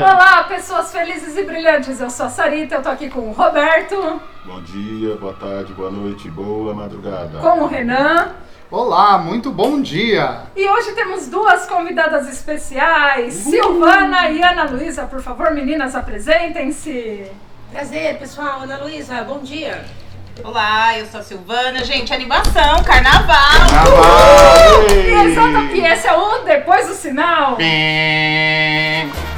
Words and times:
conta. 0.00 0.14
Olá, 0.14 0.44
pessoas 0.44 0.92
felizes 0.92 1.36
e 1.36 1.42
brilhantes. 1.42 2.00
Eu 2.00 2.10
sou 2.10 2.26
a 2.26 2.28
Sarita, 2.28 2.76
eu 2.76 2.82
tô 2.82 2.88
aqui 2.88 3.08
com 3.08 3.20
o 3.20 3.32
Roberto, 3.32 4.20
Bom 4.44 4.62
dia, 4.62 5.16
boa 5.16 5.32
tarde, 5.32 5.72
boa 5.72 5.90
noite, 5.90 6.30
boa 6.30 6.72
madrugada. 6.72 7.38
com 7.40 7.62
o 7.62 7.66
Renan. 7.66 8.28
Olá, 8.70 9.18
muito 9.18 9.50
bom 9.50 9.80
dia. 9.80 10.42
E 10.54 10.68
hoje 10.68 10.92
temos 10.92 11.26
duas 11.28 11.66
convidadas 11.66 12.28
especiais, 12.28 13.34
Silvana 13.34 14.30
e 14.30 14.40
Ana 14.42 14.64
Luísa. 14.64 15.04
Por 15.04 15.20
favor, 15.20 15.50
meninas, 15.52 15.96
apresentem-se. 15.96 17.30
Prazer, 17.72 18.18
pessoal. 18.18 18.60
Ana 18.62 18.78
Luísa, 18.78 19.22
bom 19.22 19.40
dia. 19.40 19.84
Olá, 20.44 20.96
eu 20.96 21.06
sou 21.06 21.20
a 21.20 21.22
Silvana. 21.24 21.84
Gente, 21.84 22.12
animação, 22.12 22.84
carnaval. 22.84 23.36
Carnaval! 23.68 24.90
E 24.92 25.28
exata 25.28 25.66
que 25.72 25.80
esse 25.80 26.06
é 26.06 26.14
o 26.14 26.44
Depois 26.44 26.86
do 26.86 26.94
Sinal. 26.94 27.52
Mamãe 27.52 29.35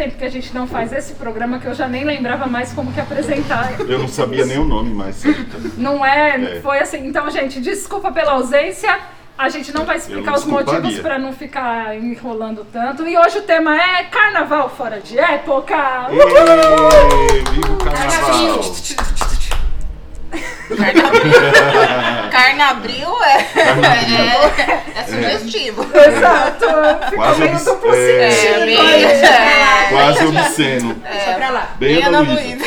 tempo 0.00 0.16
que 0.16 0.24
a 0.24 0.30
gente 0.30 0.54
não 0.54 0.66
faz 0.66 0.92
esse 0.94 1.12
programa 1.14 1.58
que 1.58 1.66
eu 1.66 1.74
já 1.74 1.86
nem 1.86 2.04
lembrava 2.04 2.46
mais 2.46 2.72
como 2.72 2.90
que 2.90 2.98
apresentar. 3.00 3.78
Eu 3.80 3.98
não 3.98 4.08
sabia 4.08 4.46
nem 4.46 4.56
o 4.58 4.64
nome 4.64 4.94
mais. 4.94 5.22
Não 5.76 6.02
é, 6.04 6.56
É. 6.56 6.60
foi 6.62 6.78
assim. 6.78 7.06
Então, 7.06 7.28
gente, 7.30 7.60
desculpa 7.60 8.10
pela 8.10 8.32
ausência. 8.32 8.98
A 9.36 9.48
gente 9.50 9.74
não 9.74 9.84
vai 9.84 9.96
explicar 9.98 10.32
os 10.34 10.44
motivos 10.46 10.98
pra 11.00 11.18
não 11.18 11.32
ficar 11.34 11.94
enrolando 11.96 12.66
tanto. 12.72 13.06
E 13.06 13.16
hoje 13.16 13.38
o 13.38 13.42
tema 13.42 13.76
é 13.76 14.04
carnaval 14.04 14.70
fora 14.70 15.00
de 15.00 15.18
época. 15.18 15.76
Uhul! 16.10 16.18
Ê, 17.36 17.42
Viva 17.50 17.72
o 17.72 17.76
carnaval! 17.76 18.60
Carnabril. 22.30 23.08
Carnabril 23.54 24.24
é, 24.26 24.92
é, 24.96 25.00
é 25.00 25.04
sugestivo. 25.04 25.82
Exato. 25.94 26.66
Ficou 27.04 27.16
Quase 27.24 27.40
meio 27.40 27.52
obs- 27.52 27.64
duplo 27.64 27.94
é. 27.94 28.30
sentido. 28.30 28.54
É, 28.62 28.66
bem- 28.66 28.80
aí. 28.80 29.04
é. 29.04 29.86
Quase 29.90 30.24
obsceno. 30.26 30.94
Deixa 30.94 31.32
pra 31.32 31.50
lá. 31.50 31.68
Bem, 31.78 31.94
Bem 31.96 32.04
Ana 32.04 32.20
Luísa. 32.20 32.64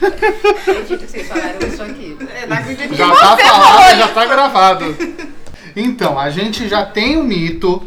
Acredito 0.00 0.98
que 0.98 1.06
vocês 1.10 1.28
falaram 1.28 1.58
isso 1.66 1.82
aqui. 1.82 2.16
É, 2.34 2.46
não 2.46 2.56
acredito 2.56 2.94
Já 2.94 3.06
em 3.06 3.10
tá 3.10 3.36
você, 3.36 3.44
falado, 3.44 3.82
Rony. 3.82 3.98
já 3.98 4.08
tá 4.08 4.24
gravado. 4.26 4.96
Então, 5.76 6.18
a 6.18 6.30
gente 6.30 6.68
já 6.68 6.84
tem 6.84 7.16
o 7.18 7.24
mito 7.24 7.86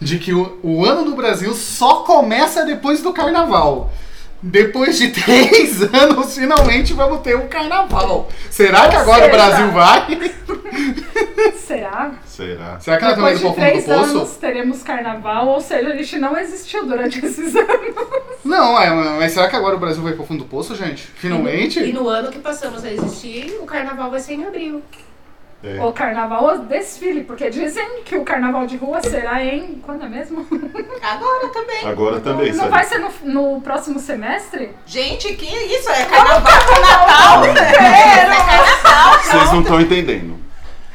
de 0.00 0.18
que 0.18 0.32
o, 0.32 0.58
o 0.62 0.84
ano 0.84 1.04
no 1.04 1.16
Brasil 1.16 1.52
só 1.54 1.96
começa 1.96 2.64
depois 2.64 3.02
do 3.02 3.12
carnaval. 3.12 3.90
Depois 4.42 4.98
de 4.98 5.08
três 5.22 5.82
anos, 5.82 6.34
finalmente 6.34 6.92
vamos 6.92 7.20
ter 7.20 7.36
um 7.36 7.48
carnaval. 7.48 8.28
Será 8.50 8.88
que 8.88 8.96
agora 8.96 9.26
o 9.26 9.30
Brasil 9.30 9.70
vai? 9.72 10.06
Será? 11.56 12.12
Será? 12.26 12.78
Será 12.80 12.96
que 12.98 13.02
nós 13.04 13.12
estamos 13.12 13.30
indo 13.30 13.36
de 13.38 13.40
pro 13.44 13.54
fundo 13.54 13.64
do 13.64 13.70
três 13.70 13.84
poço? 13.84 14.18
anos 14.18 14.36
teremos 14.36 14.82
carnaval, 14.82 15.48
ou 15.48 15.60
seja, 15.60 15.88
a 15.88 15.96
gente 15.96 16.18
não 16.18 16.36
existiu 16.38 16.86
durante 16.86 17.24
esses 17.24 17.54
anos. 17.56 17.94
Não, 18.44 18.78
é, 18.80 18.90
mas 19.18 19.32
será 19.32 19.48
que 19.48 19.56
agora 19.56 19.74
o 19.76 19.78
Brasil 19.78 20.02
vai 20.02 20.12
pro 20.12 20.24
fundo 20.24 20.44
do 20.44 20.48
poço, 20.48 20.74
gente? 20.76 21.04
E 21.16 21.20
Finalmente? 21.20 21.92
no 21.92 22.08
ano 22.08 22.30
que 22.30 22.38
passamos 22.38 22.84
a 22.84 22.90
existir, 22.92 23.58
o 23.60 23.66
carnaval 23.66 24.10
vai 24.10 24.20
ser 24.20 24.34
em 24.34 24.44
abril. 24.44 24.82
É. 25.66 25.84
O 25.84 25.92
carnaval 25.92 26.44
ou 26.44 26.58
desfile, 26.58 27.24
porque 27.24 27.50
dizem 27.50 28.02
que 28.04 28.16
o 28.16 28.22
carnaval 28.24 28.66
de 28.66 28.76
rua 28.76 29.02
será 29.02 29.42
em. 29.44 29.80
Quando 29.84 30.04
é 30.04 30.08
mesmo? 30.08 30.46
Agora 31.02 31.48
também. 31.48 31.84
Agora 31.84 32.20
também, 32.20 32.52
Não 32.52 32.68
vai 32.70 32.84
Sarita. 32.84 33.10
ser 33.10 33.24
no, 33.26 33.54
no 33.54 33.60
próximo 33.60 33.98
semestre? 33.98 34.70
Gente, 34.86 35.34
que 35.34 35.44
isso? 35.44 35.90
É 35.90 36.04
carnaval 36.04 36.52
com 36.68 36.80
Natal? 36.80 37.44
É, 37.44 38.20
é 38.20 38.36
carnaval. 38.36 39.22
Vocês 39.22 39.52
não 39.52 39.60
estão 39.62 39.80
entendendo. 39.80 40.45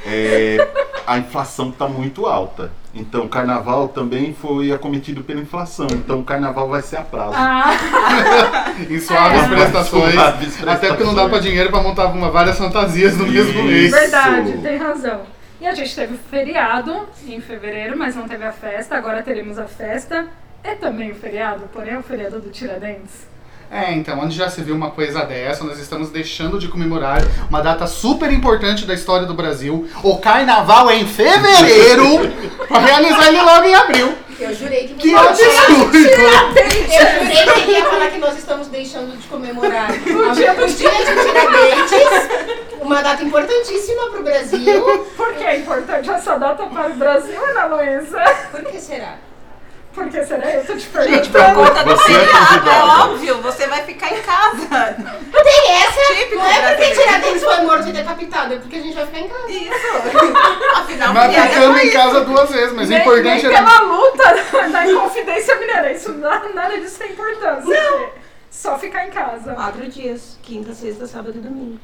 É, 0.06 0.68
a 1.06 1.18
inflação 1.18 1.70
está 1.70 1.88
muito 1.88 2.26
alta. 2.26 2.72
Então, 2.94 3.22
o 3.24 3.30
carnaval 3.30 3.88
também 3.88 4.34
foi 4.34 4.72
acometido 4.72 5.24
pela 5.24 5.40
inflação. 5.40 5.88
Então, 5.92 6.20
o 6.20 6.24
carnaval 6.24 6.68
vai 6.68 6.82
ser 6.82 6.98
a 6.98 7.02
prazo. 7.02 7.34
Ah, 7.36 7.72
Em 8.90 9.00
suaves 9.00 9.44
É. 9.44 9.48
prestações. 9.48 10.14
Suaves 10.14 10.68
Até 10.68 10.88
porque 10.90 11.04
não 11.04 11.14
dá 11.14 11.22
pra 11.22 11.30
prestações. 11.30 11.44
dinheiro 11.44 11.70
pra 11.70 11.82
montar 11.82 12.06
uma, 12.08 12.30
várias 12.30 12.58
fantasias 12.58 13.16
no 13.18 13.28
mesmo 13.28 13.52
Isso. 13.60 13.64
mês. 13.64 13.92
verdade, 13.92 14.58
tem 14.58 14.78
razão. 14.78 15.22
E 15.62 15.68
a 15.68 15.74
gente 15.74 15.96
teve 15.96 16.16
o 16.16 16.18
feriado 16.18 17.08
em 17.28 17.40
fevereiro, 17.40 17.98
mas 17.98 18.16
não 18.16 18.28
teve 18.28 18.44
a 18.44 18.52
festa. 18.52 18.96
Agora 18.98 19.22
teremos 19.22 19.58
a 19.60 19.66
festa. 19.66 20.26
É 20.64 20.76
também 20.76 21.12
o 21.12 21.16
feriado, 21.16 21.64
porém 21.72 21.94
é 21.94 21.98
o 21.98 22.04
feriado 22.04 22.40
do 22.42 22.50
Tiradentes. 22.50 23.28
É, 23.72 23.94
então, 23.94 24.20
onde 24.20 24.36
já 24.36 24.50
se 24.50 24.62
viu 24.62 24.76
uma 24.76 24.92
coisa 24.92 25.24
dessa, 25.24 25.64
nós 25.64 25.80
estamos 25.80 26.10
deixando 26.10 26.60
de 26.60 26.68
comemorar 26.68 27.22
uma 27.50 27.62
data 27.62 27.88
super 27.88 28.30
importante 28.30 28.86
da 28.86 28.94
história 28.94 29.26
do 29.26 29.34
Brasil. 29.34 29.88
O 30.04 30.18
carnaval 30.18 30.90
é 30.90 30.96
em 30.98 31.08
fevereiro, 31.08 32.30
pra 32.68 32.80
realizar 32.80 33.30
ele 33.30 33.42
logo 33.42 33.64
em 33.64 33.74
abril. 33.74 34.14
Eu 34.38 34.54
jurei 34.54 34.88
que, 34.88 34.96
Que 34.96 35.12
você- 35.12 35.44
absurdo! 35.46 35.98
Eu 35.98 36.70
jurei 36.70 37.54
que 37.54 37.60
ele 37.62 37.72
ia 37.72 37.86
falar 37.86 38.08
que 38.10 38.18
nós 38.18 38.38
estamos 38.38 38.68
deixando 38.68 39.16
de 39.18 39.26
comemorar 39.28 39.90
o 39.92 40.32
dia, 40.34 40.52
o 40.52 40.68
dia 40.68 40.90
de 40.90 41.22
Tiradentes, 41.22 42.30
uma 42.82 43.02
data 43.02 43.24
importantíssima 43.24 44.10
para 44.10 44.20
o 44.20 44.24
Brasil. 44.24 45.06
Por 45.16 45.34
que 45.36 45.44
é 45.46 45.58
importante 45.60 46.10
essa 46.10 46.38
data 46.38 46.66
para 46.66 46.90
o 46.90 46.94
Brasil, 46.96 47.40
Ana 47.52 47.66
Luísa? 47.68 48.20
Por 48.52 48.64
que 48.66 48.80
será? 48.82 49.16
Por 49.94 50.08
que 50.10 50.24
será? 50.24 50.50
Eu 50.52 50.66
tô 50.66 50.74
te 50.74 50.80
Gente, 50.80 51.30
por 51.30 51.42
perguntando. 51.42 51.56
conta 51.70 51.84
do 51.84 51.96
Você 51.98 52.12
é 52.14 52.16
é 52.16 52.84
óbvio. 53.04 53.42
Você 53.42 53.68
vai 53.68 53.82
ficar 53.84 54.10
em 54.14 54.22
casa. 54.22 54.96
Tem 55.44 55.72
essa? 55.76 56.14
Típico 56.14 56.36
não 56.36 56.46
é 56.46 56.76
porque. 56.76 56.92
Tiradentes 56.92 57.44
foi 57.44 57.58
morto 57.64 57.90
e 57.90 57.92
decapitado, 57.92 58.54
é 58.54 58.58
porque 58.58 58.76
a 58.78 58.82
gente 58.82 58.94
vai 58.96 59.06
ficar 59.06 59.20
em 59.20 59.28
casa. 59.28 59.50
Isso. 59.52 59.98
Afinal, 60.76 61.14
Mas 61.14 61.36
é 61.36 61.48
ficando 61.48 61.78
em 61.78 61.84
isso. 61.84 61.94
casa 61.94 62.22
duas 62.26 62.50
vezes, 62.52 62.74
mas 62.74 62.90
o 62.90 62.94
importante 62.94 63.46
era. 63.46 63.56
pela 63.64 63.82
luta 63.82 64.24
da 64.72 64.88
Inconfidência 64.88 65.56
Mineira. 65.58 65.92
Isso 65.92 66.12
nada, 66.14 66.50
nada 66.50 66.78
disso 66.80 66.98
tem 66.98 67.12
importância. 67.12 68.10
Só 68.50 68.78
ficar 68.78 69.08
em 69.08 69.12
casa. 69.12 69.54
Quatro 69.54 69.88
dias, 69.90 70.38
quinta, 70.42 70.74
sexta, 70.74 71.06
sábado 71.08 71.38
e 71.38 71.42
domingo. 71.42 71.80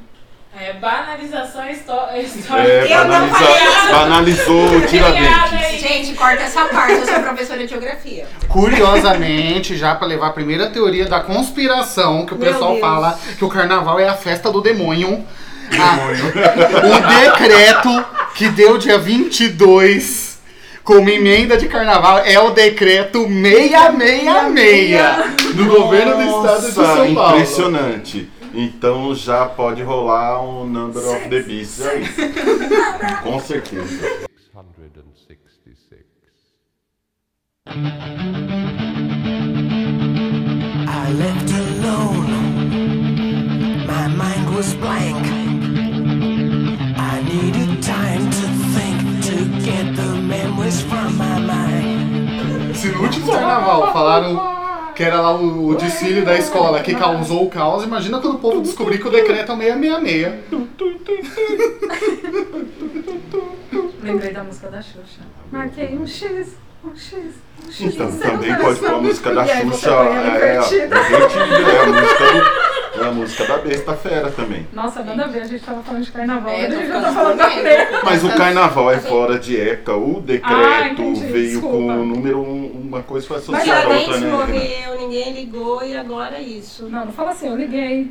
É, 0.56 0.72
banalização 0.72 1.68
histó- 1.70 2.08
É, 2.10 2.22
histórica. 2.22 3.04
Banaliza- 3.04 3.36
falei. 3.36 3.92
banalizou 3.92 4.66
o 4.76 4.80
Tiradentes. 4.86 5.80
Gente, 5.80 6.14
corta 6.14 6.42
essa 6.42 6.64
parte, 6.64 6.94
eu 6.94 7.06
sou 7.06 7.20
professora 7.20 7.60
de 7.60 7.68
geografia. 7.68 8.26
Curiosamente, 8.48 9.76
já 9.76 9.94
pra 9.94 10.06
levar 10.08 10.28
a 10.28 10.32
primeira 10.32 10.68
teoria 10.68 11.06
da 11.06 11.20
conspiração, 11.20 12.26
que 12.26 12.34
o 12.34 12.38
Meu 12.38 12.52
pessoal 12.52 12.70
Deus. 12.72 12.80
fala 12.80 13.18
que 13.38 13.44
o 13.44 13.48
carnaval 13.48 14.00
é 14.00 14.08
a 14.08 14.14
festa 14.14 14.50
do 14.50 14.60
demônio. 14.60 15.24
O 15.70 17.20
decreto 17.20 18.04
que 18.34 18.48
deu 18.48 18.78
dia 18.78 18.98
22 18.98 20.38
como 20.82 21.08
emenda 21.10 21.56
de 21.58 21.68
carnaval 21.68 22.22
é 22.24 22.40
o 22.40 22.50
decreto 22.50 23.28
666 23.28 25.54
do 25.54 25.66
governo 25.66 26.16
do 26.16 26.22
estado 26.22 26.66
de 26.66 26.72
São 26.72 27.14
Paulo. 27.14 27.36
impressionante. 27.36 28.28
Então 28.54 29.14
já 29.14 29.46
pode 29.46 29.82
rolar 29.82 30.42
um 30.42 30.66
number 30.66 31.02
of 31.02 31.28
the 31.28 31.42
beast 31.42 31.82
aí. 31.82 32.04
Com 33.22 33.38
certeza. 33.40 34.28
666. 35.28 36.04
I 40.86 41.12
left 41.12 41.52
alone. 41.52 42.30
My 43.86 44.08
mind 44.08 44.54
was 44.54 44.74
blank. 44.74 45.26
I 46.96 47.22
needed 47.22 47.82
time 47.82 48.30
to 48.30 48.46
think 48.74 48.98
to 49.26 49.36
get 49.64 49.94
the 49.96 50.14
memories 50.22 50.80
from 50.82 51.16
my 51.18 51.38
mind. 51.38 52.74
Se 52.76 52.88
no 52.88 53.02
último 53.02 53.32
carnaval 53.32 53.92
falaram 53.92 54.57
que 54.98 55.04
era 55.04 55.20
lá 55.20 55.32
o, 55.32 55.68
o 55.68 55.74
desfile 55.76 56.22
da 56.22 56.36
escola 56.36 56.80
que 56.82 56.92
causou 56.92 57.44
o 57.44 57.48
caos, 57.48 57.84
imagina 57.84 58.18
quando 58.18 58.34
o 58.34 58.38
povo 58.40 58.60
descobrir 58.60 58.98
que 58.98 59.06
o 59.06 59.10
decreto 59.12 59.52
é 59.52 59.54
o 59.54 59.58
666. 59.58 60.32
Lembrei 64.02 64.32
da 64.32 64.42
música 64.42 64.68
da 64.68 64.82
Xuxa. 64.82 65.20
Marquei 65.52 65.96
um 65.96 66.04
X, 66.04 66.56
um 66.84 66.96
X, 66.96 67.14
um 67.64 67.70
X. 67.70 67.80
Então, 67.80 68.10
no 68.10 68.18
também 68.18 68.52
pode 68.56 68.80
pôr 68.80 68.90
a 68.90 68.98
música 68.98 69.32
da 69.32 69.46
Xuxa. 69.46 69.88
põe 69.94 70.16
ela 70.16 70.36
É, 70.36 70.48
é, 70.48 70.56
invertida. 70.56 70.96
invertida, 70.96 71.70
é 71.70 71.80
a 71.80 71.86
música 71.86 72.24
do- 72.32 72.77
é 73.04 73.08
a 73.08 73.12
música 73.12 73.44
da 73.46 73.58
besta 73.58 73.94
fera 73.94 74.30
também. 74.30 74.66
Nossa, 74.72 75.02
nada 75.02 75.24
a 75.24 75.26
ver, 75.28 75.42
a 75.42 75.46
gente 75.46 75.64
tava 75.64 75.82
falando 75.82 76.04
de 76.04 76.12
carnaval, 76.12 76.50
É, 76.52 76.66
a 76.66 76.70
gente 76.70 76.86
já 76.88 77.00
tá 77.00 77.12
falando 77.12 77.36
da. 77.38 77.48
Mas 78.04 78.24
o 78.24 78.28
carnaval 78.36 78.90
é 78.90 78.98
fora 78.98 79.38
de 79.38 79.56
ECA. 79.56 79.94
O 79.96 80.20
decreto 80.20 80.54
Ah, 80.54 80.88
entendi, 80.88 81.20
veio 81.26 81.48
desculpa. 81.50 81.76
com 81.76 81.86
o 82.00 82.04
número, 82.04 82.40
um- 82.40 82.82
uma 82.88 83.02
coisa 83.02 83.26
foi 83.26 83.36
Mas 83.36 83.44
associada 83.48 83.86
a 83.94 83.98
outra, 83.98 84.18
né? 84.20 84.30
morreu, 84.30 84.98
ninguém 85.00 85.32
ligou 85.32 85.82
e 85.84 85.96
agora 85.96 86.36
é 86.36 86.42
isso. 86.42 86.84
Não, 86.88 87.06
não 87.06 87.12
fala 87.12 87.30
assim, 87.30 87.48
eu 87.48 87.56
liguei. 87.56 88.10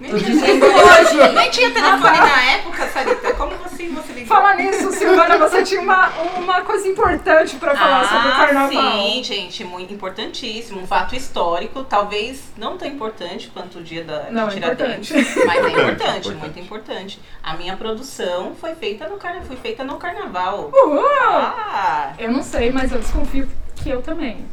Nem 0.00 0.10
tinha, 0.18 0.54
hoje. 0.54 1.32
Nem 1.34 1.50
tinha 1.50 1.70
telefone 1.70 2.18
na 2.18 2.42
época, 2.52 2.86
Sarita. 2.88 3.32
Como 3.34 3.52
assim 3.64 3.88
você 3.94 4.12
ligou? 4.12 4.26
Fala 4.36 4.54
nisso, 4.54 4.90
Silvana, 4.92 5.38
você 5.38 5.62
tinha 5.62 5.80
uma, 5.80 6.08
uma 6.36 6.60
coisa 6.62 6.86
importante 6.88 7.56
pra 7.56 7.74
falar 7.74 8.06
sobre 8.08 8.28
o 8.28 8.32
carnaval. 8.36 8.70
Ah, 8.78 8.92
Sim, 8.92 9.22
gente, 9.24 9.64
muito 9.64 9.92
importantíssimo. 9.94 10.80
Um 10.80 10.86
fato 10.86 11.14
histórico, 11.16 11.82
talvez 11.84 12.52
não 12.56 12.76
tão 12.76 12.86
importante 12.88 13.48
quanto 13.52 13.78
o 13.78 13.82
dia 13.82 14.04
da 14.04 14.26
Não, 14.30 14.44
é 14.44 14.48
de 14.48 14.54
Tiradentes, 14.54 15.10
importante. 15.10 15.46
mas 15.46 15.56
é 15.56 15.68
importante, 15.70 15.88
Importante. 16.28 16.34
muito 16.34 16.58
importante. 16.60 17.20
A 17.42 17.54
minha 17.56 17.76
produção 17.76 18.54
foi 18.60 18.74
feita 18.74 19.08
no 19.08 19.16
carnaval, 19.16 19.46
foi 19.46 19.56
feita 19.56 19.84
no 19.84 19.96
carnaval. 19.96 20.70
Uhul! 20.72 21.06
Ah, 21.08 22.12
Eu 22.18 22.30
não 22.32 22.42
sei, 22.42 22.70
mas 22.70 22.92
eu 22.92 22.98
desconfio 22.98 23.48
que 23.76 23.88
eu 23.90 24.02
também. 24.02 24.44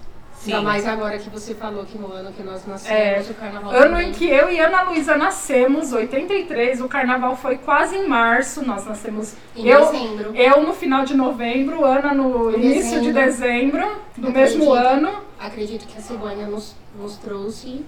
Sim. 0.43 0.51
Ainda 0.53 0.63
mais 0.63 0.87
agora 0.87 1.17
que 1.17 1.29
você 1.29 1.53
falou 1.55 1.85
que 1.85 1.97
no 1.97 2.11
ano 2.11 2.31
que 2.33 2.43
nós 2.43 2.65
nascemos, 2.67 3.27
É, 3.29 3.31
o 3.31 3.33
carnaval 3.35 3.71
Ano 3.71 3.81
também. 3.91 4.09
em 4.09 4.11
que 4.11 4.29
eu 4.29 4.49
e 4.51 4.59
Ana 4.59 4.83
Luísa 4.83 5.15
nascemos, 5.17 5.91
83, 5.93 6.81
o 6.81 6.87
carnaval 6.87 7.35
foi 7.35 7.57
quase 7.57 7.95
em 7.95 8.07
março, 8.07 8.65
nós 8.65 8.85
nascemos. 8.85 9.33
Em 9.55 9.67
eu, 9.67 9.85
dezembro. 9.85 10.35
eu 10.35 10.61
no 10.61 10.73
final 10.73 11.05
de 11.05 11.15
novembro, 11.15 11.83
Ana 11.85 12.13
no 12.13 12.51
Em 12.51 12.55
início 12.63 13.01
de 13.01 13.11
dezembro 13.13 13.85
do 14.17 14.31
mesmo 14.31 14.73
Acredito. 14.73 15.07
ano. 15.07 15.23
Acredito 15.39 15.87
que 15.87 15.97
a 15.97 16.01
cegonha 16.01 16.47
nos, 16.47 16.75
nos 16.97 17.17
trouxe. 17.17 17.85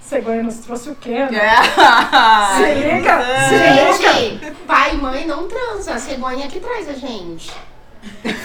Cegonha 0.00 0.42
nos 0.42 0.56
trouxe 0.58 0.90
o 0.90 0.94
quê, 0.96 1.14
Ana? 1.14 1.38
É. 1.38 1.50
Se 2.56 2.74
liga, 2.74 3.22
se 3.48 3.54
liga. 3.54 4.12
Gente, 4.12 4.50
pai 4.66 4.94
e 4.94 4.96
mãe 4.96 5.26
não 5.26 5.46
transa, 5.46 5.94
a 5.94 5.98
cegonha 5.98 6.48
que 6.48 6.58
traz 6.58 6.88
a 6.88 6.94
gente. 6.94 7.50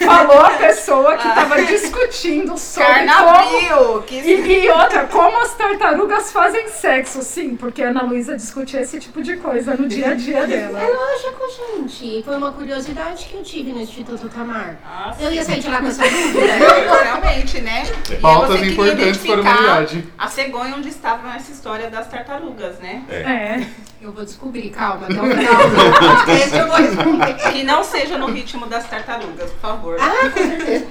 Falou 0.06 0.40
a 0.40 0.52
pessoa 0.52 1.18
que 1.18 1.24
tava 1.34 1.62
discutindo 1.64 2.58
sobre 2.58 2.86
como... 2.88 3.06
Carnaval! 3.06 4.02
Que 4.04 4.16
E, 4.20 4.66
e 4.66 4.70
outra, 4.70 5.06
como 5.06 5.42
as 5.42 5.54
tartarugas 5.56 6.32
fazem 6.32 6.68
sexo? 6.70 7.22
Sim, 7.22 7.56
porque 7.56 7.82
a 7.84 7.90
Ana 7.90 8.04
Luísa 8.04 8.36
discute 8.36 8.78
esse 8.78 9.00
tipo 9.00 9.22
de 9.22 9.38
coisa 9.38 9.76
no 9.76 9.88
dia 9.88 10.10
a 10.12 10.14
dia 10.14 10.40
É 10.40 10.46
dela. 10.48 10.80
lógico, 10.80 11.42
gente. 11.78 12.24
Foi 12.24 12.36
uma 12.38 12.52
curiosidade 12.52 13.26
que 13.26 13.36
eu 13.36 13.44
tive 13.44 13.72
no 13.72 13.82
Instituto 13.82 14.30
Tamar. 14.30 14.78
Nossa. 15.06 15.22
Eu 15.24 15.32
ia 15.32 15.44
sair 15.44 15.60
de 15.60 15.70
lá 15.70 15.80
com 15.80 15.88
essa 15.88 16.04
dúvida. 16.08 17.04
Realmente, 17.04 17.62
né? 17.62 17.84
E 18.10 18.14
aí 18.14 18.20
Pautas 18.20 18.50
você 18.50 18.58
queria 18.58 18.72
importantes 18.74 19.18
para 19.18 19.36
a 19.36 19.38
identificar 19.38 19.40
humanidade. 19.42 20.04
A 20.18 20.28
cegonha 20.28 20.76
onde 20.76 20.90
estava 20.90 21.28
nessa 21.30 21.52
história 21.52 21.90
das 21.90 22.08
tartarugas, 22.08 22.78
né? 22.80 23.04
É. 23.10 23.66
Eu 24.02 24.12
vou 24.12 24.24
descobrir, 24.24 24.70
calma, 24.70 25.08
até 25.08 25.20
o 25.20 25.26
final 25.26 25.70
do 25.70 26.00
podcast 26.00 26.56
eu 26.58 26.68
vou 26.68 26.76
responder. 26.76 27.34
Que 27.52 27.64
não 27.64 27.84
seja 27.84 28.18
no 28.20 28.28
ritmo 28.28 28.68
das 28.68 28.88
tartarugas, 28.88 29.45
por 29.52 29.60
favor. 29.60 29.98
Ah, 30.00 30.30
com 30.30 30.40
certeza. 30.40 30.88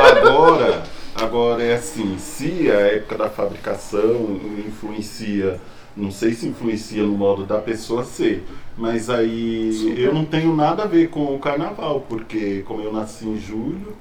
Agora, 0.00 0.82
agora 1.14 1.62
é 1.62 1.74
assim, 1.74 2.16
se 2.18 2.70
a 2.70 2.80
época 2.80 3.18
da 3.18 3.30
fabricação 3.30 4.40
influencia, 4.66 5.60
não 5.96 6.10
sei 6.10 6.32
se 6.32 6.46
influencia 6.46 7.02
no 7.02 7.16
modo 7.16 7.44
da 7.44 7.58
pessoa 7.58 8.04
ser, 8.04 8.44
mas 8.76 9.08
aí 9.08 9.94
eu 9.96 10.12
não 10.12 10.24
tenho 10.24 10.54
nada 10.54 10.82
a 10.82 10.86
ver 10.86 11.08
com 11.08 11.34
o 11.34 11.38
carnaval, 11.38 12.04
porque 12.08 12.62
como 12.66 12.82
eu 12.82 12.92
nasci 12.92 13.26
em 13.26 13.38
julho, 13.38 13.96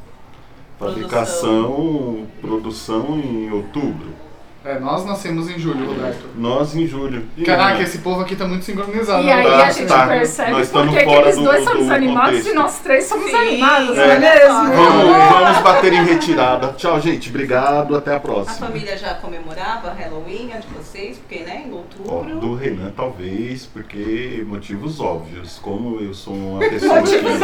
fabricação, 0.79 2.27
produção 2.41 3.19
em 3.19 3.51
outubro. 3.51 4.22
É, 4.65 4.79
nós 4.79 5.05
nascemos 5.05 5.49
em 5.49 5.59
julho, 5.59 5.87
Roberto. 5.87 6.25
Nós 6.37 6.73
em 6.73 6.87
julho. 6.87 7.25
E, 7.35 7.43
Caraca, 7.43 7.79
né, 7.79 7.83
esse 7.83 7.97
povo 7.97 8.21
aqui 8.21 8.33
tá 8.33 8.47
muito 8.47 8.63
sincronizado. 8.63 9.21
E 9.21 9.25
né? 9.25 9.33
aí 9.33 9.43
Tá, 9.43 9.65
a 9.67 9.71
gente 9.71 9.87
tá. 9.89 10.07
percebe 10.07 10.51
Nós 10.51 10.67
estamos 10.67 10.87
porque 10.93 11.03
fora 11.03 11.19
aqueles 11.19 11.35
do- 11.37 11.43
dois 11.43 11.63
são 11.65 11.73
do 11.73 11.79
desanimados 11.79 12.29
contexto. 12.29 12.49
e 12.49 12.53
nós 12.53 12.79
três 12.79 13.03
somos 13.03 13.29
Sim. 13.29 13.35
animados, 13.35 13.97
É. 13.97 14.07
não 14.07 14.13
é 14.13 14.19
mesmo? 14.19 14.73
Vamos, 14.73 15.17
vamos 15.33 15.57
bater 15.63 15.91
em 15.93 16.05
retirada. 16.05 16.67
Tchau, 16.77 16.97
gente. 17.01 17.27
Obrigado. 17.29 17.93
Até 17.97 18.13
a 18.13 18.15
A 18.15 18.19
próxima. 18.21 18.67
família 18.67 18.97
já 18.97 19.15
comemorava 19.15 19.91
Halloween, 19.91 20.53
a 20.53 20.57
de 20.59 20.67
vocês, 20.67 21.17
porque, 21.17 21.43
né, 21.43 21.63
em 21.67 21.73
Ó, 21.73 21.77
outubro. 21.79 22.39
do 22.39 22.55
Renan, 22.55 22.93
talvez, 22.95 23.65
porque 23.65 24.45
motivos 24.47 25.01
óbvios. 25.01 25.59
Como 25.61 25.99
eu 25.99 26.13
sou 26.13 26.33
uma 26.33 26.59
pessoa 26.69 27.01
Motivos 27.01 27.33
que... 27.35 27.39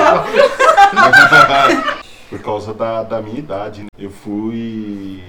Por 2.30 2.40
causa 2.40 2.74
da, 2.74 3.04
da 3.04 3.22
minha 3.22 3.40
idade. 3.40 3.82
né? 3.82 3.88
Eu 3.98 4.10
fui 4.10 5.22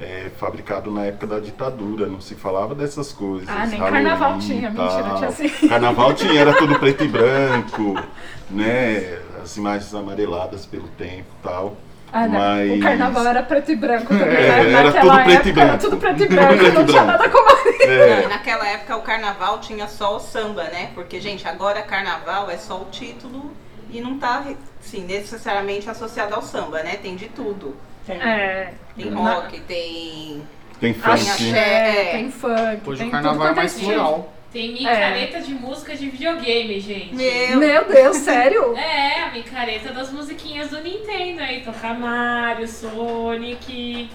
é, 0.00 0.30
fabricado 0.38 0.90
na 0.90 1.04
época 1.04 1.26
da 1.26 1.38
ditadura, 1.40 2.06
não 2.06 2.20
se 2.20 2.34
falava 2.34 2.74
dessas 2.74 3.12
coisas. 3.12 3.48
Ah, 3.48 3.66
nem 3.66 3.78
Halloween 3.78 4.04
carnaval 4.04 4.38
tinha, 4.38 4.70
tal. 4.72 4.84
mentira, 4.86 5.14
tinha 5.16 5.28
assim. 5.28 5.68
Carnaval 5.68 6.14
tinha, 6.14 6.40
era 6.40 6.52
tudo 6.54 6.78
preto 6.78 7.04
e 7.04 7.08
branco, 7.08 7.94
né? 8.50 9.18
As 9.42 9.56
imagens 9.56 9.94
amareladas 9.94 10.66
pelo 10.66 10.88
tempo 10.88 11.26
e 11.40 11.42
tal. 11.42 11.76
Ah, 12.12 12.26
não. 12.28 12.38
Mas- 12.38 12.70
O 12.72 12.80
carnaval 12.80 13.26
era 13.26 13.42
preto 13.42 13.72
e 13.72 13.76
branco 13.76 14.06
também. 14.08 14.26
É, 14.28 14.64
né? 14.64 14.72
era 14.72 14.82
Naquela 14.84 15.12
tudo 15.12 15.24
preto 15.24 15.46
e 15.46 15.50
época 15.50 15.60
Era 15.60 15.68
branco. 15.70 15.84
tudo 15.84 15.96
preto 15.98 16.22
e 16.22 16.26
branco, 16.28 16.56
preto 16.56 16.74
não 16.74 16.86
tinha 16.86 17.02
branco. 17.04 17.06
nada 17.22 17.28
colorido. 17.28 17.82
É, 17.84 18.28
naquela 18.28 18.68
época 18.68 18.96
o 18.96 19.02
carnaval 19.02 19.58
tinha 19.60 19.88
só 19.88 20.16
o 20.16 20.20
samba, 20.20 20.64
né? 20.64 20.90
Porque, 20.94 21.20
gente, 21.20 21.46
agora 21.48 21.82
carnaval 21.82 22.50
é 22.50 22.56
só 22.56 22.80
o 22.80 22.86
título 22.90 23.50
e 23.90 24.00
não 24.00 24.18
tá, 24.18 24.44
assim, 24.80 25.04
necessariamente 25.04 25.88
associado 25.90 26.34
ao 26.34 26.42
samba, 26.42 26.82
né? 26.82 26.96
Tem 26.96 27.16
de 27.16 27.26
tudo. 27.28 27.74
É. 28.08 28.72
Tem 28.96 29.10
Na- 29.10 29.20
rock, 29.34 29.60
tem. 29.60 30.42
tem 30.80 30.96
Axé, 31.02 31.32
funk. 31.34 31.54
É. 31.56 32.04
tem 32.12 32.30
funk, 32.30 32.80
Hoje 32.86 32.98
tem 33.00 33.08
o 33.08 33.10
carnaval 33.10 33.38
tudo 33.48 33.50
é 33.50 33.54
mais 33.54 33.72
estilo. 33.72 33.92
plural. 33.92 34.32
Tem 34.52 34.72
micareta 34.72 35.40
de 35.40 35.52
música 35.54 35.94
de 35.94 36.08
videogame, 36.08 36.80
gente. 36.80 37.14
Meu, 37.14 37.58
Meu 37.58 37.84
Deus, 37.84 38.16
sério? 38.18 38.74
É, 38.78 39.22
a 39.24 39.30
micareta 39.32 39.92
das 39.92 40.10
musiquinhas 40.10 40.70
do 40.70 40.80
Nintendo 40.80 41.42
aí. 41.42 41.60
Tocar 41.62 41.98
Mario, 41.98 42.66
Sonic. 42.66 44.08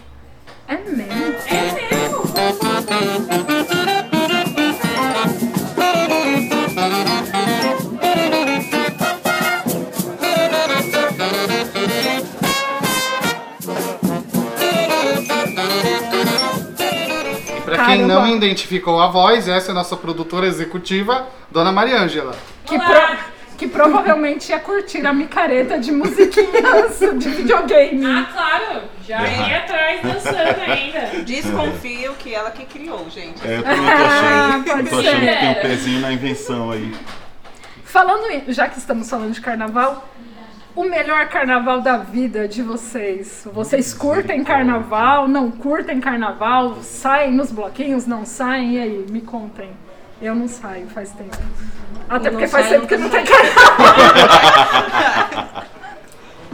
É 0.67 0.75
mesmo? 0.77 1.03
É 1.47 1.71
mesmo. 1.91 2.23
E 7.93 8.29
pra 8.29 8.40
quem 17.97 18.05
não 18.05 18.27
identificou 18.27 18.99
a 19.01 19.07
voz, 19.07 19.47
essa 19.47 19.69
é 19.69 19.71
a 19.71 19.75
nossa 19.75 19.95
produtora 19.97 20.47
executiva, 20.47 21.27
Dona 21.49 21.71
Mariângela. 21.71 22.35
Que, 22.65 22.77
pro- 22.77 23.17
que 23.57 23.67
provavelmente 23.67 24.49
ia 24.51 24.59
curtir 24.59 25.05
a 25.05 25.13
micareta 25.13 25.77
de 25.77 25.91
musiquinhas 25.91 26.99
de 27.19 27.29
videogame. 27.29 28.05
Ah, 28.05 28.27
claro. 28.33 28.81
Já 29.07 29.21
vem 29.21 29.53
atrás 29.55 30.01
dançando 30.01 30.61
ainda. 30.71 31.23
desconfio 31.23 32.13
que 32.17 32.33
ela 32.33 32.49
que 32.51 32.65
criou, 32.65 33.07
gente. 33.09 33.45
É, 33.47 33.57
eu 33.57 33.63
também 33.63 33.77
tô 33.85 33.91
Ah, 33.91 34.47
achando, 34.47 34.63
pode 34.65 34.89
tô 34.89 34.99
achando 34.99 35.19
que 35.19 35.35
tem 35.39 35.49
um 35.49 35.55
pezinho 35.61 35.99
na 35.99 36.11
invenção 36.13 36.71
aí. 36.71 36.93
Falando, 37.83 38.25
em- 38.31 38.43
já 38.53 38.67
que 38.69 38.77
estamos 38.77 39.09
falando 39.09 39.33
de 39.33 39.41
carnaval, 39.41 40.07
o 40.75 40.83
melhor 40.85 41.27
carnaval 41.27 41.81
da 41.81 41.97
vida 41.97 42.47
de 42.47 42.61
vocês. 42.61 43.47
Vocês 43.53 43.93
curtem 43.93 44.43
carnaval, 44.43 45.27
não 45.27 45.51
curtem 45.51 45.99
carnaval, 45.99 46.77
saem 46.81 47.31
nos 47.33 47.51
bloquinhos, 47.51 48.07
não 48.07 48.25
saem? 48.25 48.75
E 48.75 48.79
aí, 48.79 49.05
me 49.09 49.21
contem. 49.21 49.69
Eu 50.21 50.35
não 50.35 50.47
saio 50.47 50.87
faz 50.87 51.11
tempo. 51.11 51.35
Até 52.07 52.27
Eu 52.27 52.31
porque 52.33 52.47
faz 52.47 52.69
tempo 52.69 52.85
que 52.87 52.95
não 52.95 53.09
tem 53.09 53.23
carnaval. 53.25 53.85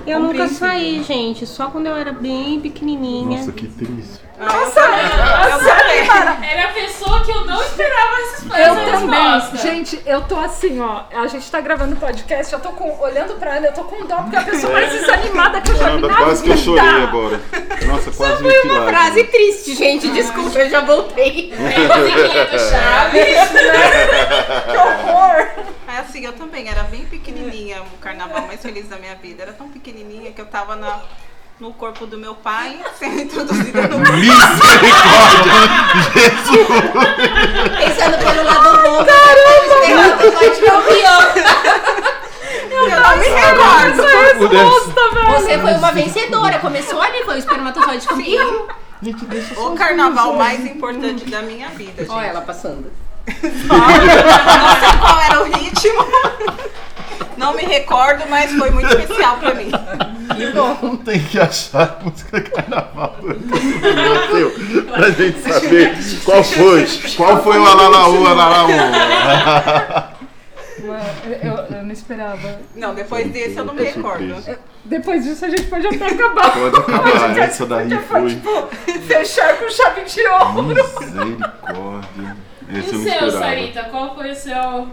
Eu 0.05 0.19
nunca 0.21 0.47
saí, 0.47 1.03
gente, 1.03 1.45
só 1.45 1.69
quando 1.69 1.87
eu 1.87 1.95
era 1.95 2.13
bem 2.13 2.61
pequenininha. 2.61 3.39
Nossa, 3.39 3.51
que 3.51 3.67
triste. 3.67 4.21
Nossa, 4.39 4.79
eu 4.79 6.07
também. 6.07 6.49
Era 6.49 6.69
a 6.69 6.73
pessoa 6.73 7.23
que 7.25 7.31
eu 7.31 7.45
não 7.45 7.61
esperava 7.61 8.15
essa 8.21 8.45
Eu 8.45 8.73
essa 8.73 8.76
também. 8.99 9.57
Gente, 9.57 10.01
eu 10.05 10.21
tô 10.21 10.37
assim, 10.39 10.79
ó. 10.79 11.03
A 11.11 11.27
gente 11.27 11.49
tá 11.49 11.61
gravando 11.61 11.95
podcast, 11.95 12.51
eu 12.53 12.59
tô 12.59 12.69
com, 12.69 12.99
olhando 12.99 13.35
pra 13.35 13.55
ela, 13.55 13.67
eu 13.67 13.73
tô 13.73 13.83
com 13.83 14.05
dó, 14.05 14.17
porque 14.17 14.35
é 14.35 14.39
a 14.39 14.43
pessoa 14.43 14.73
mais 14.73 14.91
desanimada 14.91 15.61
que 15.61 15.71
eu 15.71 15.75
já 15.75 15.95
vi 15.95 16.01
na 16.01 16.17
quase 16.17 16.43
que 16.43 16.49
eu 16.49 16.55
vida. 16.55 16.65
chorei 16.65 17.03
agora. 17.03 17.41
Nossa, 17.87 18.11
quase 18.11 18.43
Foi 18.43 18.61
uma 18.61 18.87
frase 18.87 19.23
triste, 19.25 19.75
gente. 19.75 20.07
Desculpa, 20.09 20.59
eu 20.59 20.69
já 20.69 20.81
voltei. 20.81 21.53
É 21.67 21.93
a 21.93 21.97
musiquinha 21.97 22.45
do 22.45 22.59
Chaves. 22.59 23.49
Que 24.71 24.77
horror! 24.77 25.47
É 25.87 25.99
assim, 25.99 26.25
eu 26.25 26.33
também 26.33 26.67
era 26.69 26.83
bem 26.83 27.05
pequenininha, 27.05 27.81
o 27.81 27.97
carnaval 27.97 28.45
mais 28.47 28.61
feliz 28.61 28.87
da 28.87 28.97
minha 28.97 29.15
vida. 29.15 29.43
Era 29.43 29.53
tão 29.53 29.69
pequenininha 29.69 30.31
que 30.31 30.41
eu 30.41 30.45
tava 30.45 30.75
na, 30.75 31.01
no 31.59 31.73
corpo 31.73 32.05
do 32.05 32.17
meu 32.17 32.35
pai, 32.35 32.79
sendo 32.99 33.21
introduzida 33.21 33.87
no 33.87 33.97
Misericórdia! 34.13 35.53
Jesus! 36.13 36.67
Pensando 37.77 38.17
pelo 38.17 38.43
lado 38.43 38.81
bom, 38.83 39.05
caramba! 39.05 40.31
Pode 40.31 40.61
ver 40.61 40.73
o 40.73 40.81
pior. 40.83 41.33
Eu 42.69 42.89
não 42.89 43.17
me 43.17 43.27
recordo. 43.27 44.03
Resposta, 44.03 45.01
velho! 45.13 45.31
Você 45.31 45.57
foi 45.59 45.73
uma 45.73 45.91
vencedora. 45.91 46.59
Começou 46.59 47.01
ali, 47.01 47.23
foi 47.23 47.35
o 47.35 47.39
espermatozoide 47.39 48.07
campeão. 48.07 48.67
Gente, 49.01 49.25
deixa 49.25 49.59
O 49.59 49.75
carnaval 49.75 50.33
mais 50.33 50.65
importante 50.65 51.25
da 51.25 51.41
minha 51.41 51.69
vida, 51.69 52.03
gente. 52.03 52.11
Olha 52.11 52.27
ela 52.27 52.41
passando. 52.41 52.91
Não 53.27 54.79
sei 54.79 54.99
qual 54.99 55.19
era 55.21 55.41
o 55.41 55.45
ritmo. 55.45 56.05
Não 57.37 57.53
me 57.53 57.63
recordo, 57.63 58.23
mas 58.29 58.51
foi 58.53 58.69
muito 58.71 58.87
especial 58.87 59.37
pra 59.37 59.53
mim. 59.53 59.69
Não 60.81 60.97
tem 60.97 61.19
que 61.19 61.39
achar 61.39 61.99
música 62.03 62.41
carnaval. 62.41 63.15
Meu 63.21 63.35
Deus. 64.33 64.85
pra 64.85 65.09
gente 65.11 65.39
saber 65.41 65.95
qual 66.25 66.43
foi. 66.43 66.87
Qual 67.15 67.43
foi 67.43 67.57
o 67.57 67.65
alalaú, 67.65 68.27
alalaú. 68.27 68.69
Eu, 71.25 71.33
eu- 71.51 71.65
eu 71.77 71.83
não 71.83 71.91
esperava. 71.91 72.59
Não, 72.75 72.93
depois 72.93 73.29
desse 73.31 73.57
eu 73.57 73.65
não 73.65 73.73
me 73.73 73.83
recordo. 73.83 74.35
Depois 74.85 75.23
disso 75.23 75.43
a 75.45 75.49
gente 75.49 75.63
pode 75.63 75.85
até 75.87 76.05
acabar. 76.05 76.51
Pode 76.53 76.77
acabar, 76.77 77.11
Porque 77.25 77.39
essa 77.39 77.65
daí 77.65 77.89
foi. 78.07 78.29
Tipo, 78.29 78.67
fechar 79.07 79.57
com 79.57 79.69
chave 79.69 80.03
de 80.05 80.21
ouro. 80.27 80.63
Misericórdia. 80.63 82.37
E 82.69 82.79
Esse 82.79 82.89
o 82.89 82.93
eu 82.93 83.21
não 83.21 83.31
seu. 83.31 83.31
Sarita? 83.39 83.83
Qual 83.85 84.15
foi 84.15 84.31
o 84.31 84.35
seu. 84.35 84.87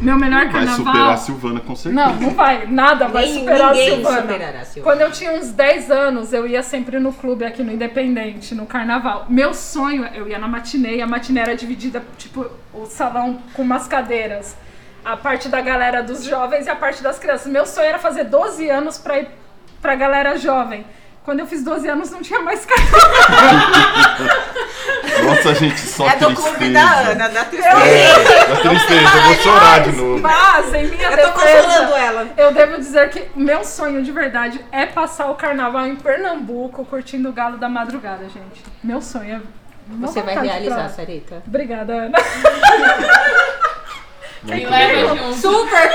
Meu 0.00 0.16
melhor 0.18 0.48
Vai 0.48 0.66
superar 0.66 0.74
a 0.74 0.92
carnaval. 0.92 1.16
Silvana 1.18 1.60
com 1.60 1.76
certeza. 1.76 2.04
Não, 2.06 2.14
não 2.16 2.30
vai. 2.30 2.66
Nada 2.66 3.06
vai 3.08 3.24
Nem- 3.26 3.38
superar 3.40 3.70
a 3.70 3.74
Silvana. 3.74 4.20
superará 4.22 4.60
a 4.60 4.64
Silvana. 4.64 4.96
Quando 4.96 5.00
eu 5.06 5.12
tinha 5.12 5.32
uns 5.32 5.52
10 5.52 5.90
anos, 5.90 6.32
eu 6.32 6.46
ia 6.46 6.62
sempre 6.62 6.98
no 6.98 7.12
clube 7.12 7.44
aqui 7.44 7.62
no 7.62 7.70
Independente, 7.72 8.54
no 8.54 8.66
carnaval. 8.66 9.26
Meu 9.28 9.54
sonho, 9.54 10.04
eu 10.14 10.26
ia 10.26 10.38
na 10.38 10.48
matinê, 10.48 10.96
e 10.96 11.02
a 11.02 11.06
matinê 11.06 11.40
era 11.40 11.54
dividida, 11.56 12.02
tipo, 12.18 12.46
o 12.74 12.86
salão 12.86 13.38
com 13.54 13.62
umas 13.62 13.86
cadeiras. 13.86 14.56
A 15.04 15.16
parte 15.16 15.48
da 15.48 15.60
galera 15.60 16.02
dos 16.02 16.24
jovens 16.24 16.66
e 16.66 16.70
a 16.70 16.76
parte 16.76 17.02
das 17.02 17.18
crianças. 17.18 17.46
Meu 17.50 17.66
sonho 17.66 17.86
era 17.86 17.98
fazer 17.98 18.24
12 18.24 18.68
anos 18.70 18.98
pra 18.98 19.18
ir 19.20 19.28
pra 19.80 19.94
galera 19.94 20.36
jovem. 20.36 20.84
Quando 21.24 21.38
eu 21.40 21.46
fiz 21.46 21.62
12 21.62 21.88
anos, 21.88 22.10
não 22.10 22.20
tinha 22.20 22.40
mais 22.40 22.66
carnaval. 22.66 23.00
Nossa, 25.24 25.54
gente, 25.54 25.78
só 25.80 26.08
É 26.08 26.16
do 26.16 26.26
tristeza. 26.26 26.48
clube 26.56 26.72
da 26.72 26.92
Ana, 26.98 27.28
da 27.28 27.44
tristeza. 27.44 27.78
É, 27.78 28.48
da 28.48 28.56
tristeza, 28.70 29.16
eu 29.16 29.22
vou 29.22 29.34
chorar 29.36 29.80
de 29.82 29.92
novo. 29.92 30.18
Mas, 30.20 30.74
em 30.74 30.86
minha 30.88 31.10
Eu 31.10 31.32
tô 31.32 31.38
defesa, 31.38 31.62
consolando 31.68 31.94
ela. 31.94 32.28
eu 32.36 32.52
devo 32.52 32.76
dizer 32.78 33.08
que 33.10 33.28
meu 33.36 33.62
sonho 33.64 34.02
de 34.02 34.10
verdade 34.10 34.60
é 34.72 34.84
passar 34.86 35.30
o 35.30 35.34
carnaval 35.36 35.86
em 35.86 35.94
Pernambuco, 35.94 36.84
curtindo 36.84 37.28
o 37.28 37.32
galo 37.32 37.56
da 37.56 37.68
madrugada, 37.68 38.24
gente. 38.24 38.64
Meu 38.82 39.00
sonho 39.00 39.36
é... 39.36 39.40
Você 40.00 40.22
vai 40.22 40.38
realizar, 40.38 40.74
pra- 40.76 40.88
Sarita. 40.88 41.42
Obrigada, 41.46 41.92
Ana. 41.92 42.18
Me 44.44 44.66
leva 44.66 45.16
junto. 45.16 45.34
Super! 45.36 45.90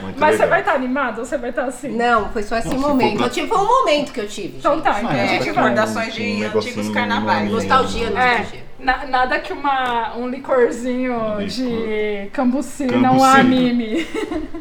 Muito 0.00 0.18
Mas 0.18 0.30
você 0.36 0.42
legal. 0.42 0.48
vai 0.48 0.60
estar 0.60 0.72
animado 0.74 1.18
ou 1.20 1.24
você 1.24 1.38
vai 1.38 1.50
estar 1.50 1.64
assim? 1.64 1.88
Não, 1.96 2.28
foi 2.30 2.42
só 2.42 2.56
esse 2.58 2.68
Não, 2.68 2.74
se 2.74 2.80
momento. 2.80 3.10
for 3.12 3.16
pra- 3.18 3.26
Eu 3.26 3.30
tive 3.30 3.54
um 3.54 3.64
momento 3.66 4.12
que 4.12 4.20
eu 4.20 4.26
tive. 4.28 4.56
Então 4.58 4.74
gente. 4.74 4.82
tá, 4.84 4.98
então 4.98 5.10
Ah, 5.10 5.12
a 5.12 5.16
é, 5.18 5.26
gente 5.28 5.44
vai 5.44 5.52
vai. 5.54 5.62
Recordações 5.70 6.14
de 6.14 6.22
Um 6.22 6.58
antigos 6.58 6.88
carnavais. 6.88 7.44
no- 7.48 7.52
Nostalgia, 7.52 8.06
É, 8.08 8.10
nostalgia. 8.10 8.64
na- 8.78 9.06
nada 9.06 9.38
que 9.38 9.52
uma, 9.52 10.16
um 10.16 10.28
licorzinho 10.28 11.12
Licor. 11.38 11.44
de 11.46 12.30
cambuci 12.32 12.86
não 12.86 13.18
Cambuci. 13.18 13.40
anime. 13.40 14.06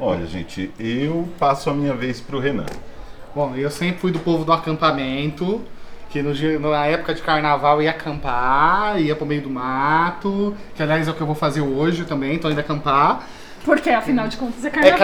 Olha, 0.00 0.26
gente, 0.26 0.70
eu 0.80 1.28
passo 1.38 1.70
a 1.70 1.74
minha 1.74 1.94
vez 1.94 2.20
pro 2.20 2.40
Renan. 2.40 2.66
Bom, 3.34 3.54
eu 3.54 3.70
sempre 3.70 3.98
fui 4.00 4.10
do 4.10 4.18
povo 4.18 4.44
do 4.44 4.52
acampamento, 4.52 5.62
que 6.12 6.22
no 6.22 6.34
dia- 6.34 6.58
na 6.58 6.84
época 6.86 7.14
de 7.14 7.22
carnaval 7.22 7.80
ia 7.80 7.90
acampar, 7.90 9.00
ia 9.00 9.16
pro 9.16 9.24
meio 9.24 9.40
do 9.40 9.48
mato, 9.50 10.54
que 10.74 10.82
aliás 10.82 11.08
é 11.08 11.10
o 11.10 11.14
que 11.14 11.20
eu 11.22 11.26
vou 11.26 11.34
fazer 11.34 11.62
hoje 11.62 12.04
também, 12.04 12.38
tô 12.38 12.50
indo 12.50 12.60
acampar. 12.60 13.26
Porque 13.64 13.88
afinal 13.90 14.28
de 14.28 14.36
contas 14.36 14.62
é 14.64 14.68
É 14.68 14.70
carnaval. 14.70 14.98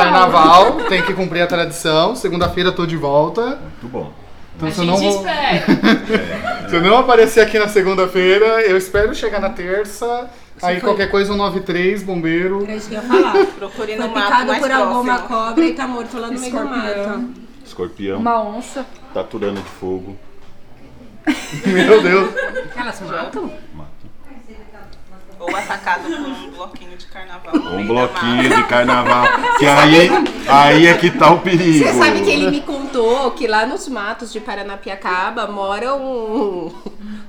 carnaval, 0.72 0.72
tem 0.88 1.02
que 1.02 1.14
cumprir 1.14 1.40
a 1.42 1.46
tradição, 1.46 2.14
segunda-feira 2.14 2.68
eu 2.70 2.74
tô 2.74 2.84
de 2.84 2.96
volta. 2.96 3.42
Muito 3.46 3.88
bom. 3.88 4.12
Então 4.56 4.68
a 4.68 4.72
se 4.72 4.80
eu 4.80 4.84
não 4.84 4.96
vou- 4.96 5.16
espera. 5.16 5.64
Se 6.68 6.76
eu 6.76 6.82
não 6.82 6.98
aparecer 6.98 7.40
aqui 7.40 7.58
na 7.58 7.66
segunda-feira, 7.68 8.60
eu 8.62 8.76
espero 8.76 9.14
chegar 9.14 9.40
na 9.40 9.48
terça. 9.48 10.28
Aí 10.60 10.74
foi- 10.80 10.90
qualquer 10.90 11.10
coisa, 11.10 11.32
um 11.32 11.36
93, 11.36 12.02
bombeiro. 12.02 12.64
Era 12.64 12.74
isso 12.76 12.88
que 12.90 12.94
eu 12.96 13.00
ia 13.00 13.08
falar. 13.08 13.46
Procure 13.58 13.96
no 13.96 14.08
mato 14.08 14.14
picado 14.26 14.46
mais 14.48 14.60
por 14.60 14.70
alguma 14.72 15.04
próximo. 15.04 15.28
cobra 15.28 15.64
e 15.64 15.72
tá 15.72 15.86
morto 15.88 16.18
lá 16.18 16.26
no 16.30 16.38
meio 16.38 16.52
do 16.52 16.64
mato. 16.66 17.24
Escorpião, 17.64 18.18
Uma 18.18 18.42
onça. 18.42 18.84
taturana 19.14 19.60
de 19.62 19.68
fogo. 19.80 20.14
Meu 21.66 22.02
Deus. 22.02 22.34
Elas 22.76 23.00
matam? 23.00 23.52
Mata. 23.74 23.88
Ou 25.40 25.56
atacado 25.56 26.02
por 26.02 26.10
um 26.10 26.50
bloquinho 26.50 26.96
de 26.96 27.06
carnaval. 27.06 27.54
Um 27.54 27.86
bloquinho 27.86 28.56
de 28.56 28.62
carnaval. 28.64 29.26
Que 29.58 29.66
aí, 29.66 30.10
aí 30.48 30.86
é 30.86 30.94
que 30.94 31.10
tá 31.10 31.30
o 31.30 31.40
perigo. 31.40 31.86
Você 31.86 31.92
sabe 31.92 32.22
que 32.22 32.30
ele 32.30 32.50
me 32.50 32.60
contou 32.60 33.30
que 33.32 33.46
lá 33.46 33.64
nos 33.64 33.88
matos 33.88 34.32
de 34.32 34.40
Paranapiacaba 34.40 35.46
mora 35.46 35.94
um, 35.94 36.72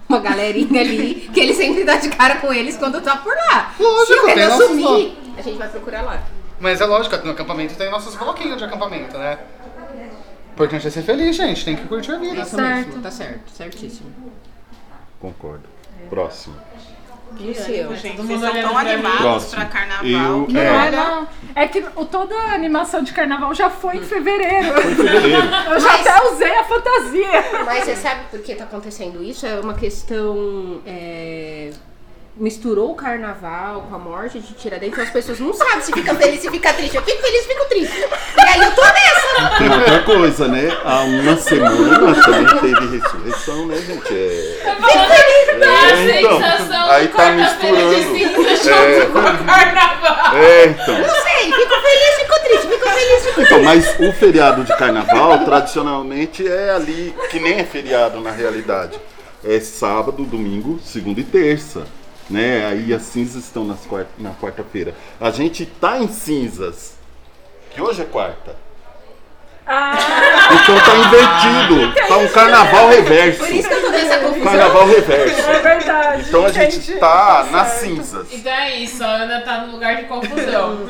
uma 0.08 0.20
galerinha 0.20 0.82
ali 0.82 1.30
que 1.32 1.40
ele 1.40 1.54
sempre 1.54 1.84
dá 1.84 1.98
de 1.98 2.10
cara 2.10 2.38
com 2.38 2.52
eles 2.52 2.78
quando 2.78 3.00
tá 3.00 3.16
por 3.18 3.34
lá. 3.36 3.74
Lógico, 3.80 4.30
Se 4.30 4.36
nossos 4.36 4.68
sumir, 4.68 5.18
a 5.38 5.42
gente 5.42 5.58
vai 5.58 5.70
procurar 5.70 6.02
lá. 6.02 6.24
Mas 6.60 6.82
é 6.82 6.86
lógico, 6.86 7.16
no 7.18 7.32
acampamento 7.32 7.76
tem 7.76 7.90
nossos 7.90 8.16
bloquinhos 8.16 8.58
de 8.58 8.64
acampamento, 8.66 9.18
né? 9.18 9.38
O 10.60 10.64
importante 10.64 10.88
é 10.88 10.92
ser 10.92 11.04
feliz, 11.04 11.36
gente. 11.38 11.64
Tem 11.64 11.76
que 11.78 11.88
curtir 11.88 12.12
a 12.12 12.18
vida. 12.18 12.42
Isso 12.42 12.56
certo. 12.58 12.88
mesmo, 12.88 13.02
tá 13.02 13.10
certo, 13.12 13.50
certíssimo. 13.52 14.12
Concordo. 15.22 15.64
Próximo. 16.10 16.56
E 17.40 17.52
o 17.52 17.56
seu? 17.56 17.96
Gente, 17.96 18.18
Todo 18.18 18.28
vocês 18.28 18.40
mundo 18.42 18.52
olhando 18.52 18.62
tão 18.66 18.74
pra 18.74 18.84
mim. 18.84 18.90
animados 18.90 19.20
Próximo. 19.22 19.56
pra 19.56 19.66
carnaval. 19.66 20.06
Eu- 20.40 20.46
que 20.48 20.54
Não 20.54 20.62
É. 20.62 20.88
é, 20.88 20.92
não. 20.92 21.28
É 21.56 21.68
que 21.68 21.86
o- 21.96 22.06
toda 22.06 22.36
a 22.36 22.54
animação 22.56 23.04
de 23.04 23.14
carnaval 23.14 23.54
já 23.54 23.70
foi 23.70 23.98
em 23.98 24.02
fevereiro. 24.04 24.82
Fevereiro. 24.82 25.38
Eu 25.72 25.80
já 25.80 25.94
até 25.96 26.28
usei 26.32 26.56
a 26.58 26.64
fantasia. 26.66 27.64
Mas 27.66 27.84
você 27.86 27.96
sabe 27.96 28.22
por 28.32 28.40
que 28.42 28.56
tá 28.56 28.64
acontecendo 28.66 29.24
isso? 29.24 29.46
É 29.46 29.60
uma 29.60 29.76
questão. 29.76 30.82
é, 30.86 31.70
Misturou 32.40 32.92
o 32.92 32.96
carnaval 32.96 33.82
com 33.90 33.96
a 33.96 34.00
morte 34.00 34.40
de 34.40 34.54
Tiradentes, 34.54 34.94
então 34.94 35.04
as 35.04 35.10
pessoas 35.10 35.42
não 35.42 35.54
sabem 35.54 35.82
se 35.82 35.92
fica 35.92 36.16
feliz, 36.16 36.40
se 36.40 36.50
fica 36.50 36.72
triste. 36.72 36.96
Eu 36.96 37.04
fico 37.04 37.22
feliz, 37.22 37.46
fico 37.46 37.66
triste. 37.66 37.98
E 38.00 38.42
aí 38.42 38.62
eu 38.62 38.72
tô 38.74 38.82
nessa. 38.82 39.58
Tem 39.58 39.70
outra 39.70 40.04
coisa, 40.04 40.48
né? 40.48 40.70
Há 40.86 41.02
uma 41.02 41.36
semana 41.36 42.16
também 42.24 42.60
teve 42.62 42.98
ressurreição, 42.98 43.68
né, 43.68 43.76
gente? 43.76 44.14
É... 44.14 44.62
A 44.64 45.92
É, 45.92 46.20
então, 46.22 46.40
sensação 46.42 46.92
aí 46.92 47.08
tá 47.10 47.30
de 47.30 47.36
misturando. 47.38 48.04
cinza 48.04 48.72
É. 48.72 49.00
junto 49.02 49.12
com 49.12 49.20
o 49.20 49.46
carnaval. 49.46 50.36
É, 50.38 50.66
então. 50.68 50.98
Não 50.98 51.10
sei, 51.10 51.52
fico 51.52 51.76
feliz, 51.82 52.16
fico 52.20 52.40
triste, 52.42 52.68
fico 52.68 52.90
feliz, 52.90 53.26
fico 53.26 53.42
Então, 53.42 53.64
mas 53.64 54.00
o 54.00 54.14
feriado 54.14 54.64
de 54.64 54.78
carnaval, 54.78 55.44
tradicionalmente, 55.44 56.48
é 56.48 56.70
ali, 56.72 57.14
que 57.30 57.38
nem 57.38 57.60
é 57.60 57.66
feriado 57.66 58.22
na 58.22 58.32
realidade. 58.32 58.98
É 59.44 59.60
sábado, 59.60 60.24
domingo, 60.24 60.80
segunda 60.82 61.20
e 61.20 61.24
terça. 61.26 61.84
Né? 62.30 62.68
Aí 62.68 62.94
as 62.94 63.02
cinzas 63.04 63.44
estão 63.46 63.64
nas 63.66 63.80
quar- 63.88 64.06
na 64.18 64.32
quarta-feira. 64.32 64.94
A 65.20 65.32
gente 65.32 65.66
tá 65.66 65.98
em 65.98 66.08
cinzas, 66.08 66.94
que 67.72 67.82
hoje 67.82 68.02
é 68.02 68.06
quarta. 68.06 68.56
Ah, 69.72 69.96
Então 70.64 70.76
tá 70.80 70.96
invertido. 70.96 72.08
Tá 72.08 72.18
um 72.18 72.28
carnaval 72.30 72.90
reverso. 72.90 73.40
Por 73.40 73.52
isso 73.54 73.68
que 73.68 73.74
eu 73.76 73.82
tô 73.82 73.90
nessa 73.90 74.18
confusão. 74.18 74.44
Carnaval 74.44 74.88
reverso. 74.88 75.42
é 75.42 75.60
verdade. 75.60 76.26
Então 76.28 76.46
a 76.46 76.52
gente 76.52 76.78
entendi. 76.78 77.00
tá 77.00 77.48
nas 77.52 77.68
cinzas. 77.74 78.28
Então 78.32 78.52
é 78.52 78.76
isso, 78.80 79.04
a 79.04 79.08
Ana 79.08 79.42
tá 79.42 79.58
no 79.66 79.72
lugar 79.74 79.96
de 79.98 80.04
confusão. 80.06 80.80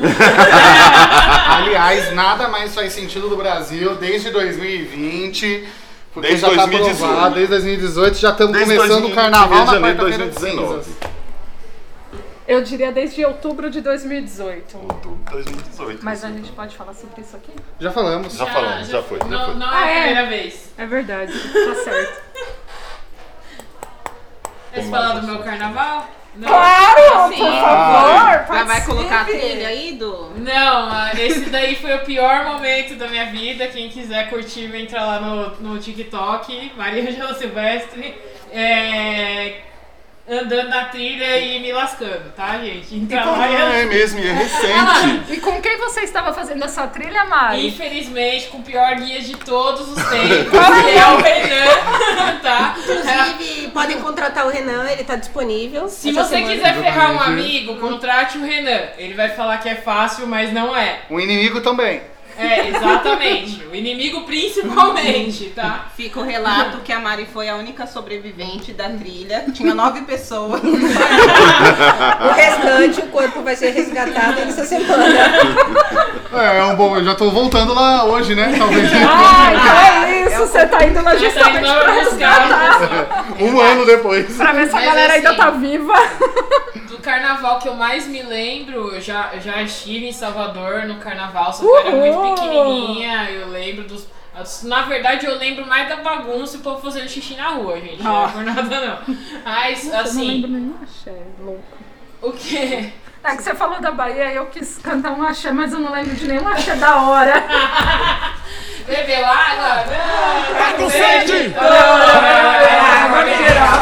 Aliás, 1.48 2.14
nada 2.14 2.48
mais 2.48 2.74
faz 2.74 2.92
sentido 2.92 3.28
do 3.28 3.36
Brasil 3.36 3.94
desde 3.96 4.30
2020. 4.30 5.68
Porque 6.12 6.28
Desde 6.28 6.44
já 6.46 6.48
tá 6.56 6.66
2018. 6.66 7.04
aprovado, 7.04 7.34
desde 7.36 7.50
2018 7.52 8.18
já 8.18 8.30
estamos 8.30 8.58
começando 8.58 8.88
2000, 8.88 9.08
o 9.10 9.14
carnaval 9.14 9.64
na 9.64 9.72
quarta-feira 9.80 10.10
de 10.10 10.18
2019. 10.30 10.82
cinzas. 10.84 10.86
Eu 12.50 12.62
diria 12.62 12.90
desde 12.90 13.24
outubro 13.24 13.70
de 13.70 13.80
2018. 13.80 14.76
Outubro 14.76 15.16
de 15.24 15.30
2018. 15.32 16.04
Mas 16.04 16.24
a 16.24 16.28
gente 16.28 16.50
pode 16.50 16.76
falar 16.76 16.94
sobre 16.94 17.20
isso 17.20 17.36
aqui? 17.36 17.52
Já 17.78 17.92
falamos. 17.92 18.34
Já 18.36 18.46
falamos, 18.46 18.88
já 18.88 19.02
foi, 19.02 19.18
já 19.20 19.24
Não, 19.26 19.44
foi. 19.46 19.54
não 19.54 19.66
é 19.66 19.70
Ah, 19.72 19.84
a 19.84 19.90
é? 19.90 20.02
primeira 20.06 20.26
vez. 20.28 20.72
É 20.76 20.84
verdade, 20.86 21.32
tá 21.32 21.74
certo. 21.84 22.22
Quer 24.72 24.82
falar 24.84 25.20
do 25.20 25.26
meu 25.28 25.38
carnaval? 25.40 26.08
Não. 26.34 26.48
Claro, 26.48 27.32
Sim. 27.32 27.38
por 27.38 27.52
favor. 27.52 28.30
Já 28.30 28.44
vai 28.46 28.64
participe. 28.66 28.86
colocar 28.86 29.20
a 29.20 29.24
trilha 29.24 29.68
aí 29.68 29.92
do. 29.96 30.30
Não, 30.36 30.88
ah, 30.90 31.10
esse 31.18 31.50
daí 31.50 31.74
foi 31.76 31.94
o 31.94 32.04
pior 32.04 32.44
momento 32.46 32.94
da 32.96 33.06
minha 33.08 33.26
vida. 33.26 33.66
Quem 33.68 33.88
quiser 33.88 34.28
curtir, 34.30 34.74
entra 34.74 35.04
lá 35.04 35.20
no, 35.20 35.50
no 35.60 35.78
TikTok, 35.78 36.72
Maria 36.76 37.02
Angela 37.10 37.34
Silvestre, 37.34 38.14
é, 38.52 39.60
andando 40.30 40.68
na 40.68 40.84
trilha 40.84 41.38
e 41.38 41.58
me 41.58 41.72
lascando, 41.72 42.30
tá, 42.36 42.58
gente? 42.58 43.06
Lá 43.12 43.50
e 43.50 43.56
Ah, 43.56 43.74
é 43.80 43.84
mesmo, 43.84 44.20
e 44.20 44.26
é 44.28 44.32
recente. 44.32 45.32
E 45.32 45.36
com 45.40 45.60
quem 45.60 45.76
você 45.78 46.02
estava 46.02 46.32
fazendo 46.32 46.64
essa 46.64 46.86
trilha, 46.86 47.24
Mari? 47.24 47.66
Infelizmente, 47.66 48.46
com 48.46 48.58
o 48.58 48.62
pior 48.62 48.94
guia 48.94 49.20
de 49.20 49.36
todos 49.36 49.88
os 49.88 49.96
tempos, 50.08 50.50
que 50.50 50.98
é 50.98 51.06
o 51.08 51.16
Renan, 51.16 52.36
tá? 52.42 52.76
Inclusive, 52.78 53.68
podem 53.72 54.00
contratar 54.00 54.46
o 54.46 54.50
Renan, 54.50 54.88
ele 54.88 55.02
tá 55.02 55.16
disponível. 55.16 55.88
Se 55.88 56.12
você 56.12 56.36
semana. 56.36 56.54
quiser 56.54 56.74
ferrar 56.74 57.12
um 57.12 57.20
amigo, 57.20 57.76
contrate 57.76 58.38
o 58.38 58.44
Renan. 58.44 58.80
Ele 58.98 59.14
vai 59.14 59.30
falar 59.30 59.58
que 59.58 59.68
é 59.68 59.74
fácil, 59.74 60.26
mas 60.28 60.52
não 60.52 60.76
é. 60.76 61.00
O 61.10 61.18
inimigo 61.18 61.60
também. 61.60 62.02
É, 62.36 62.68
exatamente. 62.68 63.64
O 63.70 63.74
inimigo 63.74 64.22
principalmente, 64.22 65.46
tá? 65.54 65.86
Fica 65.96 66.18
o 66.20 66.22
relato 66.24 66.78
que 66.78 66.92
a 66.92 66.98
Mari 66.98 67.26
foi 67.32 67.48
a 67.48 67.56
única 67.56 67.86
sobrevivente 67.86 68.72
da 68.72 68.88
trilha. 68.88 69.44
Tinha 69.52 69.74
nove 69.74 70.00
pessoas. 70.02 70.60
O 70.62 72.32
restante, 72.34 73.00
o 73.00 73.06
corpo 73.08 73.42
vai 73.42 73.54
ser 73.56 73.70
resgatado 73.70 74.40
nessa 74.44 74.64
semana. 74.64 75.04
É, 76.32 76.58
é 76.58 76.64
um 76.64 76.76
bom. 76.76 76.96
Eu 76.96 77.04
já 77.04 77.14
tô 77.14 77.30
voltando 77.30 77.74
lá 77.74 78.04
hoje, 78.04 78.34
né? 78.34 78.54
Talvez. 78.56 78.90
Ah, 78.92 79.52
então 79.52 80.04
é 80.06 80.22
isso, 80.26 80.38
você 80.46 80.66
tá 80.66 80.84
indo 80.86 81.02
lá 81.02 81.10
aí 81.10 81.18
justamente 81.18 81.66
não 81.68 81.80
pra 81.80 81.94
é 81.96 81.98
resgatar. 82.00 83.24
Um 83.38 83.60
ano 83.60 83.84
depois. 83.86 84.36
Pra 84.36 84.52
ver 84.52 84.68
se 84.68 84.76
a 84.76 84.80
galera 84.80 85.12
ainda 85.14 85.30
assim- 85.30 85.38
tá 85.38 85.50
viva. 85.50 85.94
Do 86.88 86.98
carnaval 86.98 87.58
que 87.58 87.68
eu 87.68 87.74
mais 87.74 88.06
me 88.06 88.22
lembro, 88.22 88.94
eu 88.94 89.00
já, 89.00 89.30
eu 89.32 89.40
já 89.40 89.62
estive 89.62 90.06
em 90.08 90.12
Salvador 90.12 90.84
no 90.86 90.96
carnaval, 90.96 91.52
só 91.52 91.64
que 91.64 91.88
era 91.88 91.96
muito! 91.96 92.29
Pequenininha, 92.34 93.30
eu 93.30 93.48
lembro 93.48 93.84
dos. 93.84 94.06
Na 94.62 94.82
verdade, 94.82 95.26
eu 95.26 95.36
lembro 95.36 95.66
mais 95.66 95.88
da 95.88 95.96
bagunça 95.96 96.56
e 96.56 96.60
o 96.60 96.62
povo 96.62 96.80
fazendo 96.80 97.08
xixi 97.08 97.34
na 97.34 97.48
rua, 97.50 97.78
gente. 97.80 98.02
Não 98.02 98.22
é 98.22 98.24
Ah. 98.24 98.28
por 98.28 98.42
nada, 98.44 98.62
não. 99.06 99.16
Mas, 99.44 99.84
Eu 99.86 99.92
não 99.92 100.00
assim, 100.00 100.26
lembro 100.28 100.50
nenhum 100.50 100.74
axé, 100.82 101.14
louco. 101.40 101.62
o 102.22 102.32
quê? 102.32 102.92
É 103.22 103.36
que 103.36 103.42
você 103.42 103.54
falou 103.54 103.80
da 103.82 103.90
Bahia 103.90 104.32
e 104.32 104.36
eu 104.36 104.46
quis 104.46 104.78
cantar 104.78 105.12
um 105.12 105.22
axé, 105.22 105.52
mas 105.52 105.72
eu 105.74 105.78
não 105.80 105.92
lembro 105.92 106.14
de 106.14 106.26
nenhum 106.26 106.48
axé 106.48 106.74
da 106.76 107.02
hora. 107.02 107.34
Bebeu 108.86 109.26
água? 109.26 109.84
Não, 109.84 110.54
Tá 110.56 110.72
com 110.78 110.88
sede? 110.88 111.54
Água 111.54 113.24
mineral. 113.24 113.80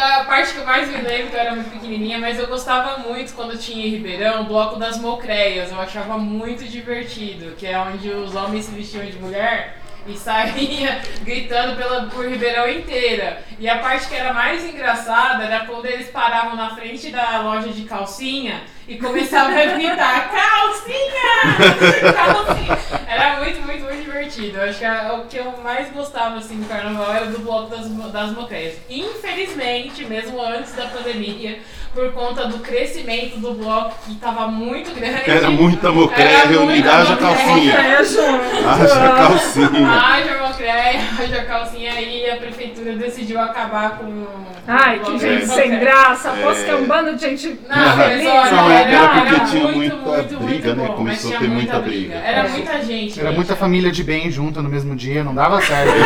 A 0.00 0.17
parte 0.38 0.52
que 0.52 0.60
eu 0.60 0.64
mais 0.64 0.88
me 0.88 1.00
lembro, 1.02 1.30
que 1.30 1.34
eu 1.34 1.40
era 1.40 1.52
muito 1.52 1.70
pequenininha, 1.70 2.18
mas 2.18 2.38
eu 2.38 2.46
gostava 2.46 2.98
muito 2.98 3.34
quando 3.34 3.58
tinha 3.58 3.84
em 3.84 3.90
Ribeirão 3.90 4.42
o 4.42 4.44
bloco 4.44 4.78
das 4.78 4.96
mocreias. 4.96 5.72
Eu 5.72 5.80
achava 5.80 6.16
muito 6.16 6.64
divertido, 6.64 7.56
que 7.56 7.66
é 7.66 7.76
onde 7.76 8.08
os 8.08 8.36
homens 8.36 8.66
se 8.66 8.70
vestiam 8.70 9.04
de 9.04 9.18
mulher 9.18 9.78
e 10.06 10.16
saía 10.16 11.02
gritando 11.22 11.76
pela, 11.76 12.02
por 12.06 12.24
Ribeirão 12.24 12.68
inteira. 12.68 13.42
E 13.58 13.68
a 13.68 13.78
parte 13.78 14.06
que 14.06 14.14
era 14.14 14.32
mais 14.32 14.64
engraçada 14.64 15.42
era 15.42 15.66
quando 15.66 15.86
eles 15.86 16.08
paravam 16.08 16.54
na 16.54 16.70
frente 16.70 17.10
da 17.10 17.40
loja 17.40 17.70
de 17.70 17.82
calcinha 17.82 18.62
e 18.88 18.96
começavam 18.96 19.52
a 19.58 19.64
gritar 19.66 20.30
calcinha! 20.30 22.12
calcinha! 22.14 22.78
Era 23.06 23.36
muito, 23.38 23.60
muito, 23.62 23.84
muito 23.84 24.02
divertido. 24.02 24.58
Eu 24.58 24.68
acho 24.70 24.78
que 24.78 24.84
a- 24.84 25.12
o 25.14 25.26
que 25.26 25.36
eu 25.36 25.54
mais 25.62 25.90
gostava 25.92 26.36
assim 26.38 26.56
do 26.60 26.68
carnaval 26.68 27.12
era 27.14 27.26
do 27.26 27.38
bloco 27.40 27.68
das, 27.70 27.86
das 28.12 28.32
mocreias. 28.32 28.76
Infelizmente, 28.88 30.04
mesmo 30.04 30.40
antes 30.42 30.72
da 30.74 30.86
pandemia, 30.86 31.58
por 31.94 32.12
conta 32.12 32.46
do 32.46 32.58
crescimento 32.58 33.38
do 33.38 33.52
bloco 33.54 33.94
que 34.04 34.12
estava 34.12 34.46
muito 34.46 34.94
grande. 34.94 35.30
Era 35.30 35.50
muita 35.50 35.90
mocreia 35.90 36.28
Era 36.28 36.48
reunida, 36.48 36.72
muita 36.72 36.96
haja 36.96 37.16
calcinha. 37.16 37.74
É. 37.74 37.96
Haja 37.96 39.12
calcinha. 39.16 39.90
Haja 39.90 40.38
mocreia, 40.48 41.00
haja 41.18 41.44
calcinha 41.44 42.00
e 42.00 42.30
a 42.30 42.36
prefeitura 42.36 42.92
decidiu 42.94 43.40
acabar 43.40 43.98
com. 43.98 44.26
Ai, 44.66 44.98
que 45.00 45.18
gente 45.18 45.46
sem 45.46 45.78
graça. 45.78 46.28
É. 46.28 46.32
Aposto 46.42 46.64
que 46.64 46.70
é 46.70 46.74
um 46.76 46.84
bando 46.86 47.14
de 47.14 47.20
gente. 47.22 47.58
Não, 47.68 47.76
Não, 47.76 48.68
era, 48.80 48.90
era 48.90 49.08
porque 49.08 49.34
era 49.34 49.44
tinha 49.46 49.62
muito, 49.64 49.96
muita 49.96 49.96
muito, 50.12 50.36
briga, 50.38 50.68
muito 50.68 50.74
né? 50.82 50.88
bom, 50.88 50.94
Começou 50.94 51.04
mas 51.04 51.24
a 51.24 51.38
tinha 51.38 51.38
ter 51.40 51.48
muita 51.48 51.72
muita 51.74 51.78
briga. 51.88 52.08
briga. 52.14 52.26
Era 52.28 52.38
É. 52.46 52.48
muita 52.48 52.72
gente. 52.82 53.18
Era 53.20 53.28
gente. 53.28 53.36
muita 53.36 53.56
família 53.56 53.90
de 53.90 54.04
bem 54.04 54.30
junta 54.30 54.62
no 54.62 54.68
mesmo 54.68 54.94
dia, 54.96 55.22
não 55.24 55.34
dava 55.34 55.60
certo. 55.60 55.92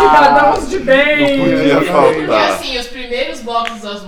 Cidadãos 0.00 0.68
de 0.70 0.78
bem. 0.78 1.38
Não 1.38 1.44
podia 1.44 1.80
E 1.80 1.84
faltar. 1.84 2.50
assim, 2.50 2.78
os 2.78 2.86
primeiros 2.86 3.40
blocos 3.40 3.80
das, 3.80 4.02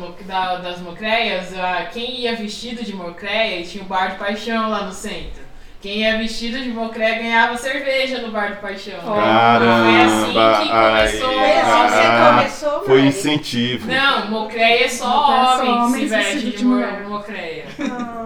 das 0.63 0.79
mocreias, 0.81 1.53
ah, 1.59 1.87
quem 1.93 2.21
ia 2.21 2.35
vestido 2.37 2.85
de 2.85 2.95
mocreia 2.95 3.63
tinha 3.65 3.83
o 3.85 3.87
bar 3.87 4.13
do 4.13 4.17
paixão 4.19 4.71
lá 4.71 4.85
no 4.85 4.93
centro. 4.93 5.42
Quem 5.83 5.99
ia 6.03 6.17
vestido 6.17 6.61
de 6.61 6.69
mocreia 6.69 7.17
ganhava 7.17 7.57
cerveja 7.57 8.19
no 8.19 8.31
bar 8.31 8.51
do 8.51 8.57
paixão. 8.61 9.01
Caramba, 9.01 9.83
Foi 9.85 10.01
assim 10.01 10.33
que 10.63 10.69
começou. 10.71 11.39
ai, 11.41 11.61
Assim 11.61 12.07
ah, 12.07 12.35
começou, 12.37 12.85
Foi 12.87 13.01
incentivo. 13.01 13.89
Não, 13.93 14.31
mocreia 14.31 14.85
é 14.85 14.89
só 14.89 15.05
é 15.05 15.57
só 15.57 15.85
homem 15.85 16.03
que 16.05 16.09
se 16.09 16.15
veste 16.15 16.33
vestido 16.35 16.51
de, 16.53 16.57
de 16.59 16.65
mo- 16.65 16.75
mulher. 16.77 17.01
mocreia. 17.09 17.65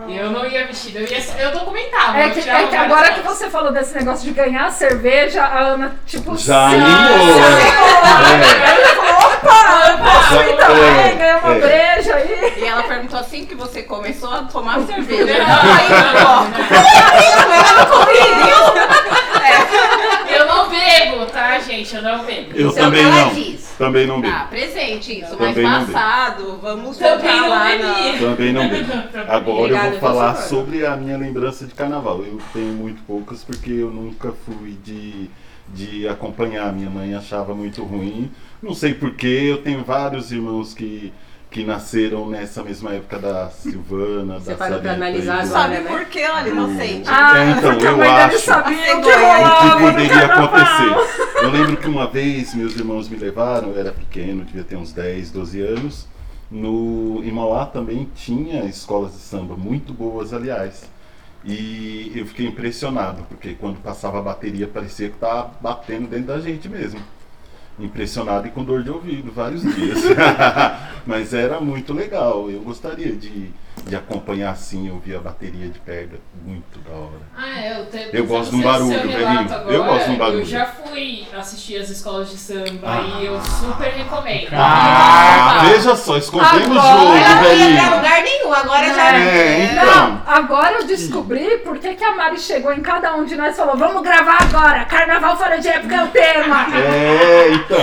E 0.07 0.17
eu 0.19 0.31
não 0.31 0.45
ia 0.47 0.67
vestido, 0.67 0.99
eu, 0.99 1.09
ia, 1.09 1.19
eu 1.41 1.51
documentava. 1.53 2.19
É 2.19 2.29
que, 2.29 2.41
é 2.41 2.67
que 2.67 2.77
agora 2.77 3.13
que 3.15 3.21
você 3.23 3.49
falou 3.49 3.73
desse 3.73 3.95
negócio 3.97 4.25
de 4.27 4.33
ganhar 4.35 4.71
cerveja, 4.71 5.43
a 5.43 5.59
Ana, 5.61 5.97
tipo, 6.07 6.37
Já 6.37 6.69
se- 6.69 6.77
animou. 6.77 7.47
Opa, 9.47 9.89
eu 9.91 9.99
posso 9.99 10.35
ir 10.43 10.57
também, 10.57 10.99
é, 10.99 11.15
ganhar 11.15 11.39
uma 11.39 11.55
é. 11.55 11.61
breja 11.61 12.15
aí. 12.15 12.55
E 12.57 12.65
ela 12.65 12.83
perguntou 12.83 13.19
assim 13.19 13.47
que 13.47 13.55
você 13.55 13.83
começou 13.83 14.33
a 14.33 14.43
tomar 14.43 14.81
cerveja. 14.81 15.33
Eu 15.33 15.47
não 15.47 15.63
bebo, 18.05 18.86
tá, 21.57 21.61
gente? 21.61 21.95
Eu 21.95 22.03
não 22.03 22.25
bebo. 22.25 22.53
Eu 22.55 22.69
Isso 22.71 22.79
é 22.79 22.83
o 22.83 22.85
também 22.85 23.01
que 23.01 23.07
ela 23.07 23.25
não. 23.27 23.35
diz. 23.35 23.75
Também 23.77 24.07
não 24.07 24.21
bebo. 24.21 24.33
Tá, 24.35 24.45
presente 24.45 25.21
isso, 25.21 25.37
Também 25.37 25.63
não 25.65 25.71
mas 25.71 25.81
bebo. 25.87 25.93
passado, 25.93 26.59
vamos 26.63 26.97
Também 26.97 27.19
voltar 27.19 27.41
não 27.41 27.49
lá 27.49 27.65
bebi. 27.77 28.19
Também 28.19 28.53
não 28.53 28.69
bebo. 28.69 28.93
Agora 29.29 29.49
eu 29.49 29.65
Obrigada, 29.65 29.91
vou 29.91 30.01
falar 30.01 30.35
sobre 30.37 30.87
a 30.87 30.97
minha 30.97 31.17
lembrança 31.17 31.67
de 31.67 31.75
carnaval. 31.75 32.23
Eu 32.23 32.39
tenho 32.53 32.73
muito 32.73 33.03
poucas 33.03 33.45
porque 33.45 33.71
eu 33.71 33.91
nunca 33.91 34.33
fui 34.33 34.77
de, 34.83 35.29
de 35.69 36.09
acompanhar. 36.09 36.73
Minha 36.73 36.91
mãe 36.91 37.15
achava 37.15 37.55
muito 37.55 37.83
ruim. 37.83 38.31
Não 38.63 38.75
sei 38.75 38.95
porquê, 38.95 39.49
eu 39.51 39.59
tenho 39.59 39.85
vários 39.85 40.33
irmãos 40.33 40.73
que, 40.73 41.13
que 41.57 41.65
nasceram 41.65 42.29
nessa 42.29 42.63
mesma 42.63 42.93
época 42.93 43.19
da 43.19 43.49
Silvana, 43.49 44.39
Você 44.39 44.51
da 44.51 44.57
parou 44.59 44.79
pra 44.79 44.91
Sarita 44.91 44.93
e 44.93 44.95
analisar 45.09 45.37
do- 45.37 45.41
agora, 45.41 45.47
Sabe 45.63 45.75
né? 45.79 45.89
por 45.89 46.05
que 46.05 46.19
ela 46.19 46.41
era 46.41 46.49
inocente? 46.51 47.09
Ah, 47.09 47.39
É, 47.39 47.51
então, 47.53 47.73
eu 47.81 48.03
acho 48.11 48.39
sabia 48.41 48.77
que 48.85 48.93
o 48.93 49.01
que 49.01 49.81
poderia 49.81 50.27
acontecer. 50.27 51.43
Eu 51.43 51.51
lembro 51.51 51.77
que 51.79 51.89
uma 51.89 52.07
vez 52.09 52.55
meus 52.55 52.77
irmãos 52.77 53.09
me 53.09 53.17
levaram, 53.17 53.71
eu 53.71 53.81
era 53.81 53.91
pequeno, 53.91 54.45
devia 54.45 54.65
ter 54.65 54.77
uns 54.77 54.93
10, 54.93 55.31
12 55.31 55.63
anos. 55.63 56.07
No, 56.51 57.23
em 57.25 57.33
Mauá 57.33 57.65
também 57.65 58.07
tinha 58.15 58.67
escolas 58.67 59.13
de 59.13 59.21
samba, 59.21 59.57
muito 59.57 59.95
boas, 59.95 60.35
aliás. 60.35 60.85
E 61.43 62.13
eu 62.15 62.27
fiquei 62.27 62.47
impressionado, 62.47 63.23
porque 63.31 63.55
quando 63.55 63.79
passava 63.81 64.19
a 64.19 64.23
bateria 64.23 64.69
parecia 64.69 65.09
que 65.09 65.15
estava 65.15 65.53
batendo 65.59 66.07
dentro 66.07 66.27
da 66.27 66.39
gente 66.39 66.69
mesmo. 66.69 67.01
Impressionado 67.79 68.47
e 68.47 68.51
com 68.51 68.65
dor 68.65 68.83
de 68.83 68.91
ouvido 68.91 69.31
vários 69.31 69.63
dias. 69.63 69.99
Mas 71.07 71.35
era 71.35 71.61
muito 71.61 71.93
legal. 71.93 72.51
Eu 72.51 72.61
gostaria 72.63 73.13
de, 73.13 73.51
de 73.87 73.95
acompanhar 73.95 74.51
assim, 74.51 74.91
ouvir 74.91 75.17
a 75.17 75.21
bateria 75.21 75.69
de 75.69 75.79
perto. 75.79 76.19
Muito 76.45 76.79
da 76.81 76.91
hora. 76.97 77.21
Ah, 77.37 77.61
é, 77.61 77.81
eu, 77.81 77.87
te, 77.87 78.17
Eu 78.17 78.27
gosto 78.27 78.51
de 78.51 78.57
um 78.57 78.59
se 78.61 78.65
barulho, 78.65 79.03
velhinho. 79.03 79.49
Eu 79.69 79.85
gosto 79.85 80.05
de 80.07 80.11
um 80.11 80.19
barulho. 80.19 80.41
Eu 80.41 80.45
já 80.47 80.67
fui 80.67 81.27
assistir 81.37 81.77
as 81.77 81.91
escolas 81.91 82.31
de 82.31 82.37
samba 82.39 82.81
Ah. 82.85 83.21
e 83.21 83.27
eu 83.27 83.41
super 83.43 83.91
recomendo. 83.91 84.49
Ah, 84.53 85.67
veja 85.69 85.95
só, 85.95 86.17
escondemos 86.17 86.77
o 86.77 86.81
jogo, 86.81 87.13
velhinho. 87.13 87.56
Agora 88.67 88.95
já 88.95 89.13
É, 89.17 89.65
então. 89.65 89.87
Não, 90.11 90.23
agora 90.27 90.73
eu 90.81 90.85
descobri 90.87 91.59
por 91.59 91.79
que, 91.79 91.95
que 91.95 92.05
a 92.05 92.15
Mari 92.15 92.39
chegou 92.39 92.73
em 92.73 92.81
cada 92.83 93.15
um 93.15 93.25
de 93.25 93.37
nós 93.37 93.55
e 93.55 93.57
falou: 93.57 93.77
vamos 93.77 94.03
gravar 94.03 94.39
agora, 94.43 94.85
carnaval 94.85 95.37
fora 95.37 95.59
de 95.59 95.69
época 95.69 95.95
é 95.95 96.05
o 96.05 96.09
tema. 96.09 96.67
É, 96.77 97.49
então. 97.53 97.79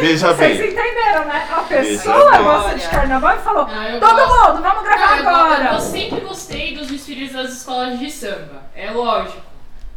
Veja 0.00 0.32
Vocês 0.34 0.58
bem. 0.58 0.70
entenderam, 0.72 1.24
né? 1.26 1.46
A 1.50 1.60
pessoa 1.62 2.24
Veja 2.24 2.30
bem. 2.36 2.42
gosta 2.44 2.74
de 2.74 2.88
carnaval 2.88 3.36
e 3.36 3.40
falou: 3.40 3.68
Ah, 3.70 3.88
eu 3.90 4.00
todo 4.00 4.16
gosto. 4.16 4.48
mundo, 4.52 4.62
vamos 4.62 4.82
gravar 4.84 5.16
eu, 5.18 5.22
go- 5.24 5.28
agora. 5.30 5.64
eu 5.74 5.80
sempre 5.80 6.20
gostei 6.20 6.74
dos 6.74 6.88
desfiles 6.88 7.32
das 7.32 7.52
escolas 7.52 7.98
de 7.98 8.10
samba. 8.10 8.62
É 8.74 8.90
lógico. 8.90 9.40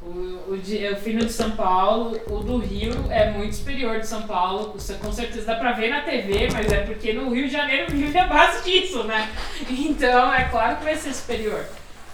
O, 0.01 0.53
o, 0.53 0.57
de, 0.57 0.95
fui 0.95 1.13
no 1.13 1.25
de 1.25 1.33
São 1.33 1.51
Paulo, 1.51 2.17
o 2.27 2.38
do 2.39 2.57
Rio 2.57 2.93
é 3.09 3.31
muito 3.31 3.55
superior 3.55 3.99
de 3.99 4.07
São 4.07 4.21
Paulo. 4.21 4.75
Com 5.01 5.12
certeza 5.12 5.45
dá 5.45 5.55
pra 5.55 5.73
ver 5.73 5.89
na 5.89 6.01
TV, 6.01 6.47
mas 6.53 6.71
é 6.71 6.81
porque 6.81 7.12
no 7.12 7.29
Rio 7.33 7.47
de 7.47 7.53
Janeiro 7.53 7.91
vive 7.91 8.17
a 8.17 8.25
base 8.25 8.63
disso, 8.63 9.03
né? 9.03 9.29
Então 9.69 10.33
é 10.33 10.45
claro 10.45 10.77
que 10.77 10.85
vai 10.85 10.95
ser 10.95 11.13
superior. 11.13 11.65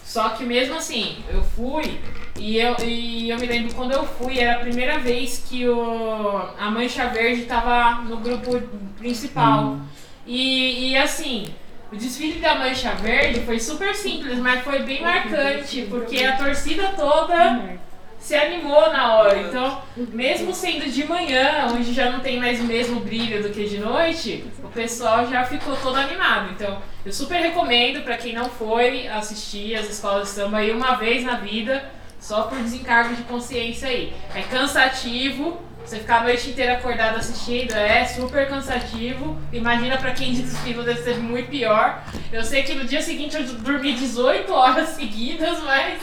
Só 0.03 0.29
que 0.29 0.43
mesmo 0.43 0.75
assim, 0.75 1.23
eu 1.29 1.43
fui 1.43 1.99
e 2.37 2.57
eu, 2.57 2.75
e 2.83 3.29
eu 3.29 3.39
me 3.39 3.45
lembro 3.45 3.73
quando 3.73 3.91
eu 3.91 4.05
fui, 4.05 4.39
era 4.39 4.57
a 4.57 4.59
primeira 4.59 4.99
vez 4.99 5.43
que 5.47 5.67
o, 5.67 6.41
a 6.57 6.69
Mancha 6.71 7.07
Verde 7.07 7.43
tava 7.43 8.01
no 8.01 8.17
grupo 8.17 8.61
principal. 8.97 9.77
E, 10.25 10.91
e 10.91 10.97
assim, 10.97 11.53
o 11.95 11.97
desfile 11.97 12.41
da 12.41 12.55
Mancha 12.55 12.91
Verde 12.91 13.39
foi 13.41 13.57
super 13.57 13.95
simples, 13.95 14.37
mas 14.37 14.61
foi 14.63 14.79
bem 14.79 15.01
marcante, 15.01 15.87
porque 15.89 16.23
a 16.25 16.35
torcida 16.35 16.89
toda 16.89 17.77
se 18.19 18.35
animou 18.35 18.91
na 18.91 19.13
hora. 19.13 19.39
Então, 19.39 19.81
mesmo 19.95 20.53
sendo 20.53 20.91
de 20.91 21.05
manhã, 21.07 21.67
onde 21.71 21.93
já 21.93 22.09
não 22.09 22.19
tem 22.19 22.37
mais 22.37 22.59
o 22.59 22.65
mesmo 22.65 22.99
brilho 22.99 23.41
do 23.41 23.49
que 23.49 23.63
de 23.63 23.77
noite, 23.77 24.43
o 24.61 24.67
pessoal 24.67 25.25
já 25.29 25.45
ficou 25.45 25.73
todo 25.77 25.95
animado. 25.95 26.51
Então, 26.51 26.81
eu 27.05 27.13
super 27.13 27.39
recomendo 27.39 28.03
para 28.03 28.17
quem 28.17 28.33
não 28.33 28.49
foi 28.49 29.07
assistir 29.07 29.75
as 29.75 29.89
escolas 29.89 30.27
de 30.27 30.33
samba 30.33 30.57
aí 30.57 30.71
uma 30.71 30.95
vez 30.95 31.23
na 31.23 31.35
vida, 31.35 31.89
só 32.19 32.43
por 32.43 32.57
desencargo 32.57 33.15
de 33.15 33.23
consciência 33.23 33.87
aí. 33.87 34.13
É 34.33 34.41
cansativo, 34.41 35.61
você 35.89 35.97
ficar 35.99 36.21
a 36.21 36.23
noite 36.23 36.49
inteira 36.49 36.73
acordado 36.73 37.17
assistindo 37.17 37.73
é 37.73 38.05
super 38.05 38.47
cansativo. 38.47 39.37
Imagina 39.53 39.97
pra 39.97 40.11
quem 40.11 40.33
desfila 40.33 40.83
deve 40.83 41.01
ser 41.01 41.17
muito 41.17 41.49
pior. 41.49 42.01
Eu 42.31 42.43
sei 42.43 42.63
que 42.63 42.73
no 42.73 42.85
dia 42.85 43.01
seguinte 43.01 43.35
eu 43.35 43.43
dormi 43.45 43.93
18 43.93 44.51
horas 44.51 44.89
seguidas, 44.97 45.61
mas 45.63 45.99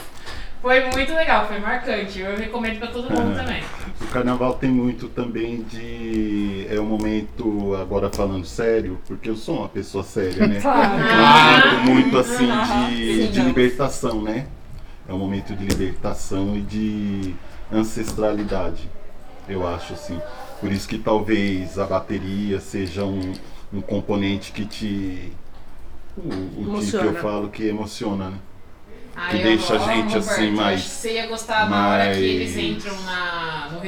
foi 0.61 0.85
muito 0.91 1.13
legal, 1.15 1.47
foi 1.49 1.59
marcante. 1.59 2.21
Eu 2.21 2.37
recomendo 2.37 2.79
pra 2.79 2.89
todo 2.89 3.11
mundo 3.11 3.33
Ah. 3.39 3.43
também. 3.43 3.63
O 4.01 4.07
carnaval 4.07 4.55
tem 4.55 4.71
muito 4.71 5.09
também 5.09 5.63
de. 5.63 6.67
É 6.71 6.79
um 6.81 6.85
momento, 6.85 7.75
agora 7.81 8.11
falando 8.11 8.45
sério, 8.47 9.01
porque 9.07 9.31
eu 9.31 9.37
sou 9.37 9.59
uma 9.61 9.69
pessoa 9.69 10.05
séria, 10.05 10.47
né? 10.47 10.59
Claro. 10.63 11.03
É 11.03 11.75
um 11.75 11.85
momento 11.85 11.89
muito 11.91 12.19
assim 12.19 12.47
de, 12.47 13.25
Sim, 13.27 13.31
de 13.33 13.39
não. 13.41 13.47
libertação, 13.49 14.23
né? 14.23 14.47
É 15.09 15.13
um 15.13 15.19
momento 15.19 15.55
de 15.55 15.65
libertação 15.65 16.57
e 16.57 16.61
de 16.61 17.35
ancestralidade. 17.73 18.89
Eu 19.49 19.67
acho 19.67 19.93
assim. 19.95 20.21
Por 20.61 20.71
isso 20.73 20.89
que 20.89 20.99
talvez 20.99 21.79
a 21.79 21.85
bateria 21.87 22.61
seja 22.61 23.05
um, 23.05 23.33
um 23.73 23.81
componente 23.81 24.53
que 24.53 24.65
te. 24.65 25.33
O, 26.17 26.29
o 26.77 26.81
que- 26.81 26.91
que 26.91 26.97
eu 26.97 27.15
falo 27.17 27.49
que 27.49 27.67
emociona, 27.67 28.31
né? 28.31 28.39
Ah, 29.17 29.29
Que 29.29 29.39
deixa 29.43 29.75
a 29.75 29.79
gente, 29.79 30.17
assim, 30.17 30.51
mais- 30.53 30.83
Você 30.83 31.15
ia 31.15 31.27
gostar 31.27 31.69
na 31.69 31.89
hora 31.89 32.03
que 32.05 32.09
mais- 32.11 32.19
eles 32.23 32.57
entram 32.57 32.99
na, 33.03 33.32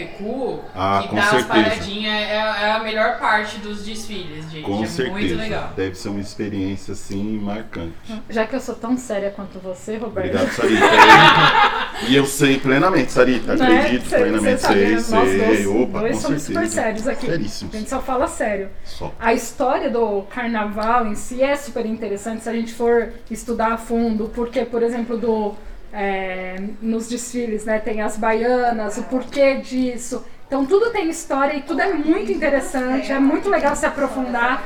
recuo, 0.04 0.60
Ah, 0.74 1.00
que 1.02 1.08
com 1.08 1.16
dá 1.16 1.22
as 1.22 1.28
certeza. 1.30 1.48
paradinhas, 1.48 2.14
é, 2.14 2.34
é 2.34 2.72
a 2.72 2.78
melhor 2.82 3.18
parte 3.18 3.58
dos 3.58 3.84
desfiles, 3.84 4.50
gente. 4.50 4.62
Com 4.64 4.82
é 4.82 4.86
certeza. 4.86 5.10
muito 5.18 5.34
legal. 5.36 5.72
Deve 5.76 5.94
ser 5.94 6.08
uma 6.08 6.20
experiência 6.20 6.92
assim 6.92 7.38
marcante. 7.38 7.92
Já 8.28 8.46
que 8.46 8.54
eu 8.56 8.60
sou 8.60 8.74
tão 8.74 8.96
séria 8.96 9.30
quanto 9.30 9.58
você, 9.58 9.96
Roberto. 9.96 10.28
Obrigado, 10.36 10.50
Sarita. 10.52 10.84
e 12.08 12.16
eu 12.16 12.26
sei 12.26 12.58
plenamente, 12.58 13.12
Sarita. 13.12 13.56
Né? 13.56 13.78
Acredito 13.78 14.08
plenamente. 14.08 14.60
cê 14.60 14.66
sabe, 14.66 14.74
sei, 14.74 14.86
né? 14.86 14.94
Nós 14.94 15.28
sei. 15.30 15.38
dois, 15.64 15.66
Opa, 15.66 15.98
dois 16.00 16.16
com 16.16 16.22
somos 16.22 16.42
certeza. 16.42 16.66
super 16.66 16.82
sérios 16.82 17.08
aqui. 17.08 17.26
A 17.26 17.30
Seríssimos. 17.30 17.74
gente 17.74 17.90
só 17.90 18.00
fala 18.00 18.26
sério. 18.26 18.68
Só. 18.84 19.12
A 19.18 19.32
história 19.34 19.90
do 19.90 20.22
carnaval 20.22 21.06
em 21.06 21.14
si 21.14 21.42
é 21.42 21.56
super 21.56 21.84
interessante 21.86 22.42
se 22.42 22.48
a 22.48 22.52
gente 22.52 22.72
for 22.72 23.12
estudar 23.30 23.72
a 23.72 23.76
fundo, 23.76 24.30
porque, 24.34 24.64
por 24.64 24.82
exemplo, 24.82 25.16
do, 25.16 25.54
é, 25.94 26.56
nos 26.82 27.08
desfiles, 27.08 27.64
né, 27.64 27.78
tem 27.78 28.02
as 28.02 28.16
baianas, 28.16 28.98
o 28.98 29.04
porquê 29.04 29.56
disso. 29.56 30.24
Então 30.46 30.66
tudo 30.66 30.90
tem 30.90 31.08
história 31.08 31.56
e 31.56 31.62
tudo 31.62 31.80
é 31.80 31.92
muito 31.92 32.30
interessante, 32.30 33.10
é 33.10 33.18
muito 33.18 33.48
legal 33.48 33.74
se 33.74 33.86
aprofundar. 33.86 34.62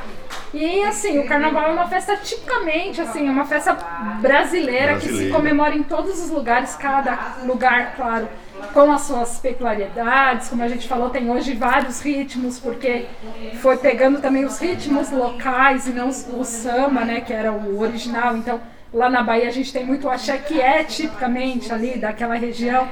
E 0.53 0.83
assim, 0.83 1.19
o 1.19 1.27
carnaval 1.27 1.69
é 1.69 1.71
uma 1.71 1.87
festa 1.87 2.17
tipicamente, 2.17 2.99
assim, 2.99 3.27
é 3.27 3.31
uma 3.31 3.45
festa 3.45 3.73
brasileira, 4.19 4.95
que 4.95 5.01
se 5.01 5.07
Brasileira. 5.07 5.35
comemora 5.35 5.75
em 5.75 5.83
todos 5.83 6.21
os 6.23 6.29
lugares, 6.31 6.75
cada 6.75 7.37
lugar, 7.45 7.95
claro, 7.95 8.27
com 8.73 8.91
as 8.91 9.01
suas 9.01 9.37
peculiaridades, 9.39 10.49
como 10.49 10.63
a 10.63 10.67
gente 10.67 10.87
falou, 10.87 11.11
tem 11.11 11.29
hoje 11.29 11.53
vários 11.53 12.01
ritmos, 12.01 12.59
porque 12.59 13.05
foi 13.61 13.77
pegando 13.77 14.19
também 14.19 14.43
os 14.43 14.59
ritmos 14.59 15.11
locais 15.11 15.87
e 15.87 15.91
não 15.91 16.09
o 16.09 16.43
samba, 16.43 17.05
né, 17.05 17.21
que 17.21 17.31
era 17.31 17.51
o 17.51 17.79
original. 17.79 18.35
Então, 18.35 18.59
lá 18.93 19.09
na 19.09 19.21
Bahia 19.21 19.47
a 19.47 19.51
gente 19.51 19.71
tem 19.71 19.85
muito 19.85 20.07
o 20.07 20.09
axé, 20.09 20.37
que 20.37 20.59
é 20.59 20.83
tipicamente 20.83 21.71
ali 21.71 21.97
daquela 21.97 22.35
região. 22.35 22.87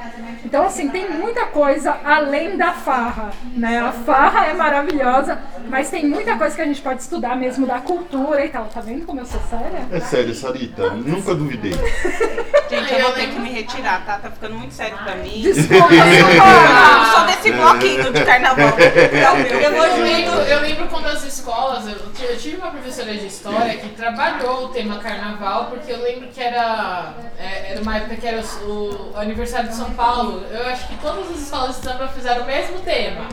Então, 0.46 0.66
assim, 0.66 0.90
tem 0.90 1.10
muita 1.10 1.46
coisa 1.48 1.98
além 2.04 2.56
da 2.56 2.72
farra, 2.72 3.32
né? 3.56 3.80
A 3.80 3.92
farra 3.92 4.46
é 4.46 4.54
maravilhosa, 4.54 5.40
mas 5.70 5.90
tem 5.90 6.06
muita 6.06 6.38
coisa 6.38 6.56
que 6.56 6.62
a 6.62 6.66
gente 6.66 6.82
pode 6.82 7.02
estudar 7.02 7.36
mesmo 7.36 7.66
da 7.66 7.80
cultura 7.80 8.46
e 8.46 8.50
tal. 8.50 8.66
Tá 8.66 8.82
vendo 8.82 9.06
como 9.06 9.20
eu 9.20 9.26
sou 9.26 9.40
séria? 9.50 9.88
É 9.92 10.00
sério, 10.00 10.34
Sarita. 10.34 10.90
Nunca 10.92 11.36
duvidei. 11.36 11.74
Gente, 12.70 12.94
eu 12.94 13.02
vou 13.02 13.12
ter 13.14 13.28
que 13.30 13.40
me 13.40 13.50
retirar, 13.50 14.06
tá? 14.06 14.18
Tá 14.18 14.30
ficando 14.30 14.56
muito 14.56 14.74
sério 14.74 14.98
pra 14.98 15.16
mim. 15.16 15.42
Desculpa, 15.42 15.94
Eu 15.94 17.16
sou 17.16 17.26
desse 17.26 17.52
bloquinho 17.52 18.12
de 18.12 18.26
carnaval. 18.26 18.74
É 18.78 19.32
o 19.32 19.38
meu. 19.38 19.62
Eu, 19.62 20.04
lembro, 20.04 20.34
eu 20.42 20.62
lembro 20.62 20.88
quando 20.88 21.06
as 21.08 21.24
escolas, 21.24 21.86
eu 21.88 22.38
tive 22.38 22.58
uma 22.58 22.72
professora 22.72 23.14
de 23.14 23.26
história 23.26 23.78
que 23.78 23.90
trabalhou 23.90 24.66
o 24.66 24.68
tema 24.70 25.00
carnaval, 25.00 25.68
porque 25.68 25.92
eu 25.92 26.02
lembro 26.02 26.28
que 26.28 26.42
era, 26.42 27.14
é, 27.40 27.72
era 27.72 27.82
uma 27.82 27.98
época 27.98 28.16
que 28.18 28.28
era 28.28 28.44
o, 28.64 29.12
o 29.14 29.18
aniversário 29.18 29.70
de 29.70 29.76
São 29.76 29.92
Paulo. 29.92 30.44
Eu 30.52 30.68
acho 30.68 30.88
que 30.88 30.98
todas 30.98 31.32
as 31.32 31.40
escolas 31.40 31.78
de 31.78 31.84
samba 31.84 32.08
fizeram 32.10 32.44
o 32.44 32.46
mesmo 32.46 32.80
tema. 32.80 33.28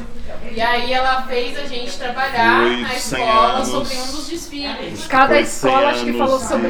E 0.51 0.61
aí 0.61 0.93
ela 0.93 1.23
fez 1.23 1.59
a 1.59 1.65
gente 1.65 1.97
trabalhar 1.99 2.24
Foi 2.31 2.77
na 2.83 2.89
100 2.89 2.97
escola 2.97 3.47
anos. 3.55 3.69
sobre 3.69 3.95
um 3.97 4.07
dos 4.13 4.29
desfiles. 4.29 5.07
Cada 5.07 5.29
Foi 5.35 5.41
escola 5.43 5.81
100 5.81 5.89
acho 5.91 6.05
que 6.05 6.13
falou 6.19 6.41
sobre 6.41 6.69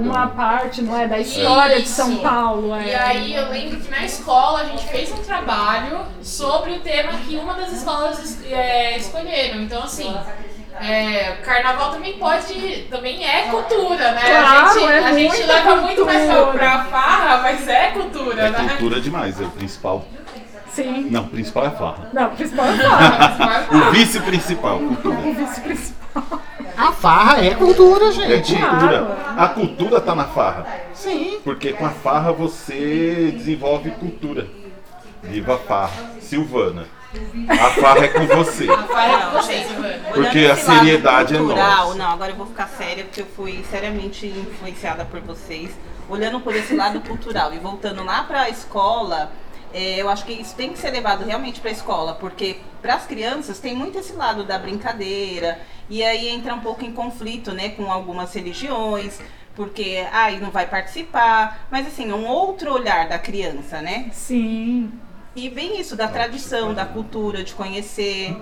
uma 0.00 0.26
parte, 0.28 0.82
não 0.82 0.98
é? 0.98 1.06
Da 1.06 1.18
história 1.18 1.80
de 1.80 1.88
São 1.88 2.12
Isso. 2.12 2.22
Paulo. 2.22 2.74
É. 2.74 2.86
E 2.86 2.94
aí 2.94 3.34
eu 3.34 3.48
lembro 3.50 3.80
que 3.80 3.90
na 3.90 4.04
escola 4.04 4.60
a 4.60 4.64
gente 4.64 4.86
fez 4.88 5.10
um 5.12 5.18
trabalho 5.22 6.00
sobre 6.22 6.72
o 6.72 6.80
tema 6.80 7.12
que 7.26 7.36
uma 7.36 7.54
das 7.54 7.72
escolas 7.72 8.18
es- 8.18 8.50
é, 8.50 8.96
escolheram. 8.96 9.60
Então 9.62 9.82
assim, 9.82 10.14
é, 10.80 11.36
o 11.40 11.44
carnaval 11.44 11.90
também 11.92 12.14
pode. 12.18 12.54
também 12.90 13.24
é 13.24 13.42
cultura, 13.42 14.12
né? 14.12 14.20
Claro, 14.26 14.68
a 14.68 14.72
gente, 14.74 14.84
é 14.92 14.98
a 14.98 15.12
gente 15.12 15.42
leva 15.42 15.76
muito 15.76 16.04
mais 16.04 16.24
pra, 16.26 16.34
cultura. 16.36 16.58
pra 16.58 16.84
farra, 16.84 17.42
mas 17.42 17.68
é 17.68 17.86
cultura, 17.92 18.42
É 18.42 18.50
né? 18.50 18.68
cultura 18.70 19.00
demais, 19.00 19.40
é 19.40 19.44
o 19.44 19.50
principal. 19.50 20.04
Sim. 20.76 21.08
Não, 21.10 21.22
o 21.22 21.28
principal 21.28 21.64
é 21.64 21.68
a 21.68 21.70
farra. 21.70 22.10
Não, 22.12 22.30
principal 22.30 22.66
é 22.66 22.76
falar. 22.76 23.66
O 23.88 23.90
vice-principal, 23.92 24.78
cultura. 24.78 25.16
o 25.18 25.34
vice-principal. 25.34 26.40
A 26.76 26.92
farra 26.92 27.42
é 27.44 27.54
cultura, 27.54 28.06
É 28.08 28.12
gente. 28.12 28.54
cultura. 28.54 29.16
A 29.38 29.48
cultura 29.48 30.00
tá 30.02 30.14
na 30.14 30.24
farra. 30.24 30.66
Sim. 30.92 31.38
Porque 31.42 31.72
com 31.72 31.86
a 31.86 31.90
farra 31.90 32.30
você 32.32 33.32
desenvolve 33.34 33.90
cultura. 33.92 34.46
Viva 35.22 35.54
a 35.54 35.58
farra. 35.58 35.92
Silvana. 36.20 36.84
A 37.48 37.70
farra 37.80 38.04
é 38.04 38.08
com 38.08 38.26
você. 38.26 38.70
A 38.70 38.82
farra 38.82 39.12
é 39.12 39.30
com 39.30 39.42
gente, 39.42 39.68
Silvana. 39.68 39.98
Porque 40.12 40.38
a 40.40 40.56
seriedade 40.56 41.34
é 41.34 41.38
cultural, 41.38 41.86
nossa. 41.86 41.98
Não, 41.98 42.10
agora 42.10 42.32
eu 42.32 42.36
vou 42.36 42.46
ficar 42.46 42.68
séria 42.68 43.04
porque 43.04 43.22
eu 43.22 43.26
fui 43.34 43.64
seriamente 43.70 44.26
influenciada 44.26 45.06
por 45.06 45.20
vocês. 45.20 45.70
Olhando 46.08 46.38
por 46.40 46.54
esse 46.54 46.74
lado 46.76 47.00
cultural 47.00 47.52
e 47.54 47.58
voltando 47.58 48.04
lá 48.04 48.22
para 48.22 48.42
a 48.42 48.48
escola, 48.50 49.32
é, 49.76 50.00
eu 50.00 50.08
acho 50.08 50.24
que 50.24 50.32
isso 50.32 50.56
tem 50.56 50.72
que 50.72 50.78
ser 50.78 50.90
levado 50.90 51.22
realmente 51.22 51.60
para 51.60 51.68
a 51.68 51.72
escola, 51.72 52.14
porque 52.14 52.56
para 52.80 52.94
as 52.94 53.04
crianças 53.04 53.58
tem 53.58 53.76
muito 53.76 53.98
esse 53.98 54.14
lado 54.14 54.42
da 54.42 54.58
brincadeira 54.58 55.60
e 55.90 56.02
aí 56.02 56.30
entra 56.30 56.54
um 56.54 56.60
pouco 56.60 56.82
em 56.82 56.92
conflito, 56.92 57.52
né, 57.52 57.68
com 57.68 57.92
algumas 57.92 58.32
religiões. 58.32 59.20
Porque, 59.54 60.06
ai, 60.12 60.38
não 60.38 60.50
vai 60.50 60.66
participar. 60.66 61.66
Mas, 61.70 61.86
assim, 61.86 62.10
é 62.10 62.14
um 62.14 62.26
outro 62.26 62.74
olhar 62.74 63.08
da 63.08 63.18
criança, 63.18 63.80
né? 63.80 64.10
Sim. 64.12 64.92
E 65.34 65.48
vem 65.48 65.80
isso 65.80 65.96
da 65.96 66.08
tradição, 66.08 66.74
da 66.74 66.84
cultura, 66.84 67.42
de 67.42 67.54
conhecer. 67.54 68.36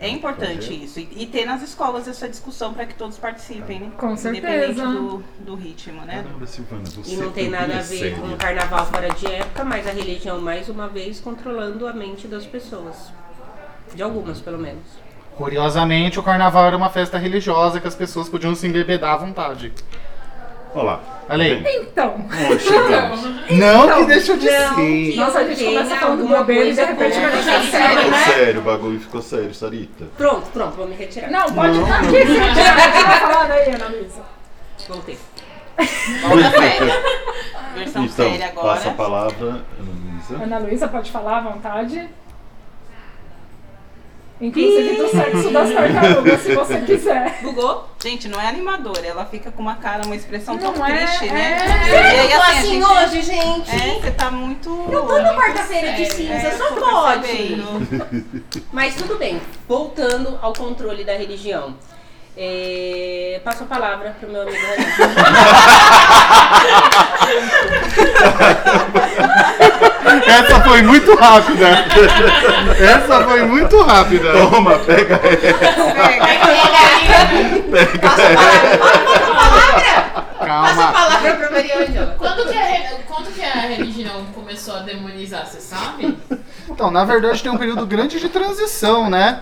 É 0.00 0.08
importante 0.08 0.72
isso. 0.72 0.98
E, 0.98 1.08
e 1.14 1.26
ter 1.26 1.44
nas 1.44 1.62
escolas 1.62 2.08
essa 2.08 2.26
discussão 2.26 2.72
para 2.72 2.86
que 2.86 2.94
todos 2.94 3.18
participem, 3.18 3.80
né? 3.80 3.92
Com 3.98 4.12
Independente 4.12 4.76
certeza. 4.76 4.86
do, 4.86 5.24
do 5.40 5.54
ritmo, 5.54 6.00
né? 6.06 6.22
Caramba, 6.22 6.46
Silvana, 6.46 6.84
você 6.84 7.14
E 7.14 7.16
não 7.18 7.30
tem 7.30 7.50
nada 7.50 7.78
a 7.78 7.82
ver 7.82 8.18
com 8.18 8.28
o 8.28 8.36
carnaval 8.38 8.86
fora 8.86 9.10
de 9.10 9.26
época, 9.26 9.62
mas 9.62 9.86
a 9.86 9.90
religião, 9.90 10.40
mais 10.40 10.70
uma 10.70 10.88
vez, 10.88 11.20
controlando 11.20 11.86
a 11.86 11.92
mente 11.92 12.26
das 12.26 12.46
pessoas. 12.46 13.12
De 13.94 14.02
algumas, 14.02 14.40
pelo 14.40 14.58
menos. 14.58 14.84
Curiosamente, 15.36 16.18
o 16.18 16.22
carnaval 16.22 16.64
era 16.64 16.76
uma 16.76 16.88
festa 16.88 17.18
religiosa 17.18 17.78
que 17.78 17.86
as 17.86 17.94
pessoas 17.94 18.26
podiam 18.26 18.54
se 18.54 18.66
embebedar 18.66 19.14
à 19.14 19.16
vontade. 19.18 19.70
Olha 20.74 20.82
lá. 20.82 21.19
Olha 21.30 21.44
aí. 21.44 21.64
Então. 21.80 22.24
Chegamos? 22.58 23.20
Não 23.50 23.94
que 23.94 24.04
deixa 24.06 24.36
de 24.36 24.46
Não, 24.50 24.74
ser. 24.74 24.74
que 25.12 25.16
Nossa, 25.16 25.38
a 25.38 25.44
gente 25.44 25.64
começa 25.64 25.96
falando 25.96 26.20
alguma 26.20 26.38
bobeira 26.38 26.64
e 26.64 26.72
de 26.74 26.76
coisa 26.76 26.92
repente 26.92 27.20
vai 27.20 27.30
deixar 27.30 27.62
sério, 27.62 27.96
Ficou 27.98 28.10
né? 28.10 28.24
sério, 28.24 28.60
o 28.60 28.64
bagulho 28.64 29.00
ficou 29.00 29.22
sério, 29.22 29.54
Sarita. 29.54 30.06
Pronto, 30.16 30.46
pronto, 30.52 30.76
vou 30.76 30.88
me 30.88 30.96
retirar. 30.96 31.30
Não, 31.30 31.44
pode 31.52 31.78
estar 31.80 32.00
aqui. 32.00 32.06
Se 32.10 32.26
você 32.26 32.34
tiver 32.34 33.20
falando 33.20 33.50
aí, 33.52 33.70
Ana 33.74 33.88
Luísa. 33.88 34.22
Voltei. 34.88 35.18
Volta 36.22 36.50
séria. 36.50 37.02
Versão 37.74 38.04
Então, 38.04 38.30
séria 38.30 38.46
agora. 38.48 38.68
passa 38.74 38.88
a 38.88 38.92
palavra, 38.92 39.46
Ana 39.46 39.92
Luísa. 40.04 40.44
Ana 40.44 40.58
Luísa, 40.58 40.88
pode 40.88 41.10
falar 41.12 41.38
à 41.38 41.40
vontade. 41.42 42.08
Inclusive 44.40 44.96
do 44.96 45.06
sexo 45.08 45.50
das 45.50 45.70
tartarugas, 45.70 46.40
se 46.40 46.54
você 46.54 46.80
quiser. 46.80 47.40
Bugou? 47.42 47.86
Gente, 48.02 48.26
não 48.26 48.40
é 48.40 48.48
animadora, 48.48 49.06
ela 49.06 49.26
fica 49.26 49.50
com 49.50 49.60
uma 49.60 49.74
cara, 49.74 50.02
uma 50.06 50.16
expressão 50.16 50.56
Não 50.56 50.72
tão 50.72 50.86
é, 50.86 51.04
triste, 51.06 51.26
né? 51.26 51.58
é. 51.60 51.90
E 51.90 51.94
aí, 51.94 52.32
Eu 52.32 52.38
tô 52.38 52.42
assim, 52.42 52.58
assim 52.58 52.70
gente- 52.70 52.84
hoje, 52.86 53.22
gente. 53.22 53.70
É, 53.70 54.00
você 54.00 54.10
tá 54.12 54.30
muito. 54.30 54.70
Eu 54.90 55.02
tô 55.02 55.18
na 55.20 55.34
quarta-feira 55.34 55.92
de 55.92 56.06
cinza, 56.10 56.32
É, 56.32 56.50
só 56.52 56.72
pode. 56.72 57.62
Mas 58.72 58.94
tudo 58.94 59.16
bem, 59.18 59.38
voltando 59.68 60.38
ao 60.40 60.54
controle 60.54 61.04
da 61.04 61.12
religião. 61.12 61.74
É, 62.34 63.42
passo 63.44 63.64
a 63.64 63.66
palavra 63.66 64.16
pro 64.18 64.30
meu 64.30 64.40
amigo. 64.40 64.56
Essa 70.30 70.60
foi 70.60 70.82
muito 70.82 71.14
rápida. 71.16 71.68
Essa 72.78 73.24
foi 73.24 73.42
muito 73.42 73.82
rápida. 73.82 74.32
Toma, 74.32 74.78
pega 74.78 75.18
Passo 75.18 75.80
a 75.80 75.84
palavra, 76.54 78.78
passo 78.78 79.22
a 79.22 79.34
palavra! 79.34 79.80
Passo 80.38 80.40
a 80.40 80.46
Calma. 80.46 80.92
palavra 80.92 81.34
pra 81.34 81.50
Maria 81.50 81.82
Ângela. 81.82 82.14
Quando 82.18 82.46
que, 82.48 82.56
a, 82.58 82.90
quando 83.06 83.32
que 83.34 83.42
a 83.42 83.52
religião 83.60 84.24
começou 84.34 84.74
a 84.76 84.80
demonizar, 84.80 85.46
você 85.46 85.60
sabe? 85.60 86.16
Então, 86.68 86.90
na 86.90 87.04
verdade, 87.04 87.42
tem 87.42 87.50
um 87.52 87.58
período 87.58 87.86
grande 87.86 88.18
de 88.20 88.28
transição, 88.28 89.08
né? 89.10 89.40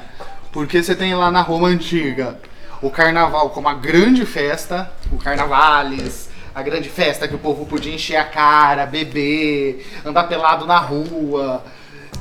Porque 0.53 0.83
você 0.83 0.95
tem 0.95 1.15
lá 1.15 1.31
na 1.31 1.41
Roma 1.43 1.69
Antiga 1.69 2.39
o 2.81 2.91
carnaval 2.91 3.51
como 3.51 3.69
a 3.69 3.75
grande 3.75 4.25
festa, 4.25 4.91
o 5.13 5.19
carnavales, 5.19 6.28
a 6.55 6.63
grande 6.63 6.89
festa 6.89 7.29
que 7.29 7.35
o 7.35 7.39
povo 7.39 7.67
podia 7.67 7.95
encher 7.95 8.17
a 8.17 8.25
cara, 8.25 8.87
beber, 8.87 9.87
andar 10.05 10.25
pelado 10.25 10.67
na 10.67 10.79
rua, 10.79 11.63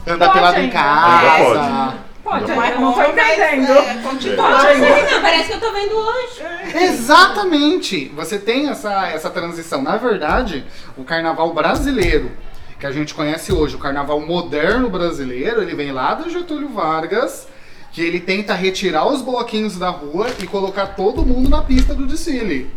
andar 0.06 0.28
Pode 0.28 0.34
pelado 0.40 0.58
em 0.58 0.64
ainda. 0.64 0.74
casa. 0.74 1.94
Pode, 2.24 2.52
Não 2.52 2.62
é 2.62 2.74
eu 2.74 2.82
não 2.82 2.92
tô 2.92 3.00
mas, 3.00 3.10
entendendo. 3.14 3.72
é, 3.72 3.94
continua. 4.04 4.36
Pode 4.52 4.68
ainda. 4.68 5.12
Não, 5.12 5.22
parece 5.22 5.48
que 5.48 5.54
eu 5.54 5.60
tô 5.62 5.72
vendo 5.72 5.96
hoje. 5.96 6.84
Exatamente! 6.84 8.12
Você 8.16 8.38
tem 8.38 8.68
essa, 8.70 9.08
essa 9.08 9.30
transição. 9.30 9.82
Na 9.82 9.96
verdade, 9.96 10.66
o 10.98 11.06
carnaval 11.06 11.54
brasileiro, 11.54 12.32
que 12.80 12.86
a 12.86 12.92
gente 12.92 13.14
conhece 13.14 13.54
hoje, 13.54 13.76
o 13.76 13.80
carnaval 13.80 14.20
moderno 14.20 14.90
brasileiro, 14.90 15.62
ele 15.62 15.74
vem 15.74 15.92
lá 15.94 16.14
do 16.16 16.30
Getúlio 16.30 16.68
Vargas, 16.70 17.48
que 17.94 18.02
ele 18.02 18.20
tenta 18.20 18.54
retirar 18.54 19.08
os 19.08 19.22
bloquinhos 19.22 19.78
da 19.78 19.90
rua 19.90 20.28
e 20.40 20.46
colocar 20.46 20.88
todo 20.88 21.26
mundo 21.26 21.50
na 21.50 21.62
pista 21.62 21.96
do 21.96 22.06
desfile. 22.06 22.70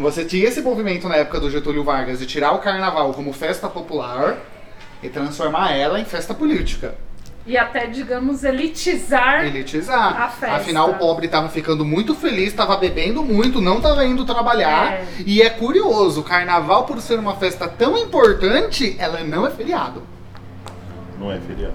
Você 0.00 0.24
tinha 0.24 0.48
esse 0.48 0.60
movimento 0.60 1.08
na 1.08 1.16
época 1.16 1.40
do 1.40 1.50
Getúlio 1.50 1.84
Vargas 1.84 2.18
de 2.18 2.26
tirar 2.26 2.52
o 2.52 2.58
carnaval 2.58 3.12
como 3.12 3.32
festa 3.32 3.68
popular 3.68 4.36
e 5.02 5.08
transformar 5.08 5.72
ela 5.72 6.00
em 6.00 6.04
festa 6.04 6.34
política. 6.34 6.94
E 7.46 7.56
até, 7.56 7.86
digamos, 7.86 8.44
elitizar. 8.44 9.46
Elitizar. 9.46 10.20
A 10.20 10.28
festa. 10.28 10.56
Afinal, 10.56 10.90
o 10.90 10.94
pobre 10.98 11.28
tava 11.28 11.48
ficando 11.48 11.82
muito 11.82 12.14
feliz, 12.14 12.52
tava 12.52 12.76
bebendo 12.76 13.22
muito, 13.22 13.58
não 13.58 13.80
tava 13.80 14.04
indo 14.04 14.26
trabalhar. 14.26 14.92
É. 14.92 15.06
E 15.24 15.40
é 15.40 15.48
curioso, 15.48 16.20
o 16.20 16.24
carnaval, 16.24 16.84
por 16.84 17.00
ser 17.00 17.18
uma 17.18 17.36
festa 17.36 17.66
tão 17.66 17.96
importante, 17.96 18.94
ela 18.98 19.24
não 19.24 19.46
é 19.46 19.50
feriado. 19.50 20.02
Não 21.18 21.32
é 21.32 21.40
feriado. 21.40 21.74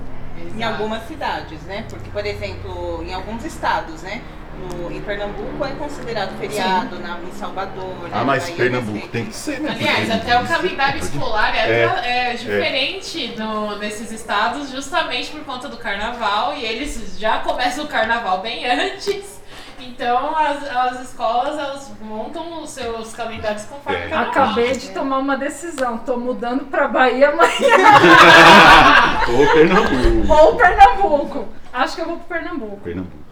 Em 0.55 0.63
algumas 0.63 1.07
cidades, 1.07 1.59
né? 1.63 1.85
Porque, 1.89 2.09
por 2.11 2.23
exemplo, 2.23 3.03
em 3.03 3.11
alguns 3.11 3.43
estados, 3.43 4.03
né? 4.03 4.21
No, 4.59 4.91
em 4.91 5.01
Pernambuco 5.01 5.65
é 5.65 5.71
considerado 5.71 6.37
feriado, 6.37 6.99
na, 6.99 7.19
em 7.19 7.31
Salvador. 7.33 7.95
né? 8.03 8.09
Ah, 8.13 8.23
mas 8.23 8.43
Bahia, 8.43 8.55
Pernambuco 8.55 8.97
mas 9.01 9.09
tem 9.11 9.25
que 9.25 9.35
ser, 9.35 9.59
né? 9.59 9.71
Aliás, 9.71 10.11
até 10.11 10.39
o 10.39 10.45
calendário 10.47 10.99
escolar 10.99 11.55
é, 11.55 11.69
É, 11.69 12.31
é 12.31 12.33
diferente 12.35 13.33
no- 13.37 13.75
nesses 13.77 14.11
estados 14.11 14.69
justamente 14.71 15.31
por 15.31 15.41
conta 15.43 15.67
do 15.67 15.77
carnaval 15.77 16.53
e 16.55 16.63
eles 16.63 17.17
já 17.19 17.39
começam 17.39 17.85
o 17.85 17.87
carnaval 17.87 18.41
bem 18.41 18.65
antes. 18.69 19.41
Então 19.79 20.33
as, 20.37 20.63
as 20.69 21.01
escolas 21.09 21.57
elas 21.59 21.91
montam 21.99 22.61
os 22.61 22.69
seus 22.69 23.11
calendários 23.13 23.65
conforme 23.65 23.99
É. 23.99 24.05
o 24.05 24.09
carnaval. 24.11 24.43
Acabei 24.43 24.71
de 24.77 24.89
tomar 24.91 25.17
uma 25.17 25.35
decisão. 25.35 25.97
Tô 25.97 26.15
mudando 26.15 26.65
pra 26.65 26.87
Bahia 26.87 27.29
amanhã. 27.29 27.49
Ô, 29.27 29.53
Pernambuco. 29.53 30.33
Ou 30.33 30.55
Pernambuco. 30.55 31.47
Acho 31.73 31.95
que 31.95 32.01
eu 32.01 32.05
vou 32.05 32.17
pro 32.17 32.27
Pernambuco. 32.27 32.77
Pernambuco. 32.77 33.22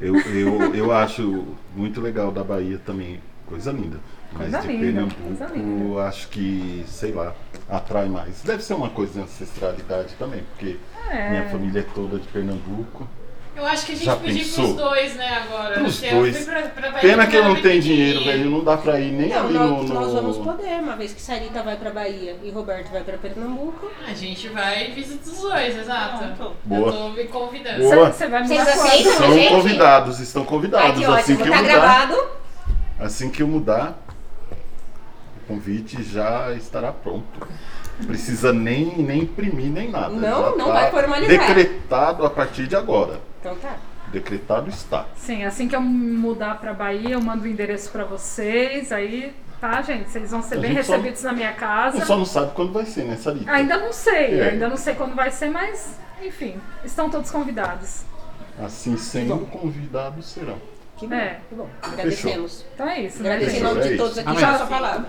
Eu, 0.00 0.16
eu, 0.16 0.74
eu 0.74 0.92
acho 0.92 1.46
muito 1.74 2.00
legal 2.00 2.32
da 2.32 2.42
Bahia 2.42 2.80
também, 2.84 3.20
coisa 3.46 3.70
linda. 3.72 3.98
Mas 4.32 4.50
Coisa 4.50 4.60
de 4.62 4.76
linda, 4.76 5.06
Pernambuco, 5.06 5.98
acho 6.00 6.28
que, 6.28 6.84
sei 6.88 7.12
lá, 7.12 7.32
atrai 7.68 8.08
mais. 8.08 8.42
Deve 8.42 8.62
ser 8.64 8.74
uma 8.74 8.90
coisa 8.90 9.12
de 9.12 9.20
ancestralidade 9.20 10.14
também, 10.18 10.42
porque 10.50 10.76
É. 11.08 11.30
minha 11.30 11.48
família 11.48 11.80
é 11.80 11.82
toda 11.94 12.18
de 12.18 12.26
Pernambuco. 12.28 13.06
Eu 13.56 13.64
acho 13.66 13.86
que 13.86 13.92
a 13.92 13.94
gente 13.94 14.04
Já 14.04 14.16
ir 14.16 14.34
pensou? 14.34 14.64
pros 14.64 14.76
dois, 14.76 15.14
né, 15.14 15.28
agora. 15.44 15.74
Pros 15.74 16.00
Porque 16.00 16.14
eu 16.14 16.18
dois. 16.20 16.44
pra, 16.44 16.62
pra 16.62 16.90
Bahia 16.90 17.00
Pena 17.00 17.26
que 17.26 17.36
eu 17.36 17.44
não 17.44 17.54
tenho 17.62 17.80
dinheiro, 17.80 18.24
velho. 18.24 18.50
Não 18.50 18.64
dá 18.64 18.76
pra 18.76 18.98
ir 18.98 19.12
nem 19.12 19.28
Não, 19.28 19.44
ali 19.44 19.52
nós, 19.54 19.70
no. 19.88 19.94
nós 19.94 20.12
vamos 20.12 20.38
no... 20.38 20.44
poder, 20.44 20.80
uma 20.80 20.96
vez 20.96 21.12
que 21.12 21.22
Sarita 21.22 21.62
vai 21.62 21.76
pra 21.76 21.90
Bahia 21.90 22.36
e 22.42 22.50
Roberto 22.50 22.90
vai 22.90 23.02
pra 23.02 23.16
Pernambuco. 23.16 23.88
A 24.08 24.12
gente 24.12 24.48
vai 24.48 24.90
visitar 24.90 25.30
os 25.30 25.40
dois, 25.40 25.78
exato. 25.78 26.18
Pronto. 26.36 26.56
Boa. 26.64 26.88
Eu 26.88 26.92
tô 26.92 27.08
me 27.10 27.24
convidando. 27.24 27.78
Boa. 27.84 28.12
Você 28.12 28.26
vai 28.26 28.42
me 28.42 28.48
Vocês 28.48 28.64
dar 28.64 28.72
aceitam? 28.72 29.12
São 29.12 29.32
gente? 29.34 29.48
convidados, 29.50 30.20
estão 30.20 30.44
convidados. 30.44 30.86
Ai, 30.90 30.92
que 30.96 31.04
assim 31.04 31.12
ótimo, 31.12 31.36
que 31.36 31.48
eu 31.48 31.52
tá 31.52 31.58
mudar, 31.62 31.72
gravado. 31.72 32.26
assim 32.98 33.30
que 33.30 33.42
eu 33.42 33.46
mudar, 33.48 33.98
o 35.42 35.46
convite 35.46 36.02
já 36.02 36.52
estará 36.54 36.90
pronto. 36.90 37.24
Não 38.00 38.06
Precisa 38.08 38.52
nem, 38.52 38.86
nem 38.98 39.20
imprimir 39.20 39.70
nem 39.70 39.88
nada. 39.88 40.08
Não, 40.08 40.50
Já 40.50 40.56
não 40.56 40.66
tá 40.66 40.72
vai 40.72 40.90
formalizar. 40.90 41.38
Decretado 41.46 42.26
a 42.26 42.30
partir 42.30 42.66
de 42.66 42.74
agora. 42.74 43.20
Então 43.44 43.56
tá. 43.56 43.76
Decretado 44.08 44.70
está. 44.70 45.06
Sim, 45.16 45.44
assim 45.44 45.68
que 45.68 45.76
eu 45.76 45.80
mudar 45.82 46.58
pra 46.58 46.72
Bahia, 46.72 47.10
eu 47.10 47.20
mando 47.20 47.44
o 47.44 47.46
endereço 47.46 47.90
pra 47.90 48.04
vocês. 48.04 48.90
Aí, 48.90 49.34
tá, 49.60 49.82
gente? 49.82 50.08
Vocês 50.10 50.30
vão 50.30 50.42
ser 50.42 50.56
A 50.56 50.60
bem 50.60 50.72
gente 50.74 50.86
só- 50.86 50.92
recebidos 50.92 51.22
na 51.22 51.32
minha 51.32 51.52
casa. 51.52 52.02
Só 52.06 52.16
não 52.16 52.24
sabe 52.24 52.52
quando 52.54 52.72
vai 52.72 52.86
ser, 52.86 53.04
né, 53.04 53.16
Sarita? 53.16 53.50
Ainda 53.50 53.76
não 53.76 53.92
sei, 53.92 54.40
É. 54.40 54.50
ainda 54.50 54.68
não 54.68 54.76
sei 54.78 54.94
quando 54.94 55.14
vai 55.14 55.30
ser, 55.30 55.50
mas 55.50 55.98
enfim, 56.22 56.58
estão 56.84 57.10
todos 57.10 57.30
convidados. 57.30 58.02
Assim 58.64 58.96
sendo, 58.96 59.38
convidados 59.46 60.26
serão. 60.26 60.58
Que 60.96 61.06
bom. 61.06 61.14
É. 61.14 61.40
Que 61.48 61.54
bom. 61.56 61.68
Agradecemos. 61.82 62.64
Então 62.74 62.88
é 62.88 63.00
isso, 63.02 63.22
né, 63.22 63.30
Agradecer 63.32 63.50
em 63.50 63.54
gente? 63.60 63.62
nome 63.64 63.80
É 63.80 63.82
de 63.82 63.88
isso. 63.94 63.98
todos 64.02 64.18
aqui. 64.18 64.28
Amém. 64.28 64.40
Já 64.40 64.56
sua 64.58 64.66
palavra. 64.66 65.08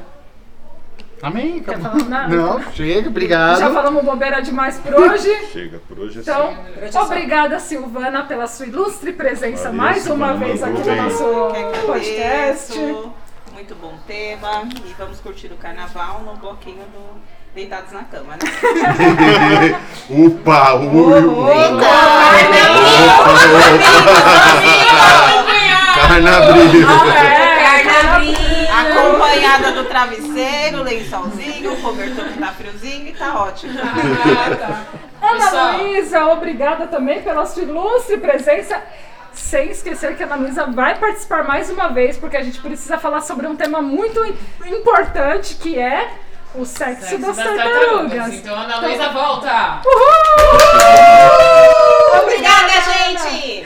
Amém? 1.22 1.62
Quer 1.64 1.80
falar 1.80 2.04
nada? 2.06 2.36
Não, 2.36 2.62
chega, 2.74 3.10
obrigado. 3.10 3.60
Já 3.60 3.72
falamos 3.72 4.04
bobeira 4.04 4.42
demais 4.42 4.78
por 4.78 4.94
hoje. 4.94 5.34
Chega, 5.52 5.80
por 5.88 6.00
hoje 6.00 6.20
é 6.20 6.22
Então, 6.22 6.54
só. 6.92 7.04
obrigada, 7.06 7.60
Silvana, 7.60 8.24
pela 8.24 8.48
sua 8.48 8.66
ilustre 8.68 9.12
presença 9.14 9.64
Valeu, 9.66 9.78
mais 9.78 10.08
uma 10.08 10.34
vez 10.34 10.62
aqui 10.62 10.74
mandou 10.74 10.86
no 10.96 11.02
bem. 11.54 11.64
nosso 11.66 11.86
podcast. 11.86 12.78
Muito 13.54 13.76
bom 13.76 13.94
tema. 14.06 14.64
E 14.86 14.94
vamos 15.00 15.20
curtir 15.22 15.48
o 15.48 15.56
carnaval 15.56 16.22
no 16.26 16.36
bloquinho 16.36 16.84
do 16.94 17.20
Deitados 17.56 17.92
na 17.94 18.04
Cama, 18.04 18.34
né? 18.34 19.80
Upa! 20.10 20.74
Ui, 20.76 20.88
ui, 21.24 21.54
Carnabril! 25.96 26.88
É, 27.16 28.55
Acompanhada 29.36 29.72
do 29.74 29.86
travesseiro, 29.86 30.82
lençolzinho, 30.84 31.74
o 31.74 31.82
cobertor 31.82 32.26
que 32.26 32.40
tá 32.40 32.48
friozinho 32.54 33.08
e 33.10 33.14
tá 33.14 33.42
ótimo. 33.44 33.74
Ah, 33.80 34.56
tá. 34.56 35.28
Ana 35.28 35.44
Pessoal, 35.46 35.78
Luísa, 35.78 36.26
obrigada 36.28 36.88
também 36.88 37.22
pela 37.22 37.46
sua 37.46 37.64
ilustre 37.64 38.18
presença. 38.18 38.82
Sem 39.34 39.70
esquecer 39.72 40.16
que 40.16 40.24
a 40.24 40.26
Ana 40.28 40.36
Luísa 40.38 40.66
vai 40.68 40.96
participar 40.98 41.44
mais 41.44 41.70
uma 41.70 41.90
vez, 41.90 42.18
porque 42.18 42.38
a 42.38 42.42
gente 42.44 42.60
precisa 42.62 42.98
falar 42.98 43.20
sobre 43.22 43.46
um 43.48 43.56
tema 43.56 43.82
muito 43.82 44.24
im- 44.26 44.38
importante, 44.68 45.56
que 45.56 45.78
é 45.78 46.10
o 46.54 46.64
sexo, 46.66 47.02
sexo 47.02 47.18
das, 47.18 47.36
das 47.36 47.46
tartarugas. 47.46 48.12
tartarugas. 48.12 48.34
Então, 48.34 48.56
Ana 48.56 48.80
Luísa, 48.80 49.10
volta! 49.10 49.82
Obrigada, 52.24 52.72
gente! 52.82 53.66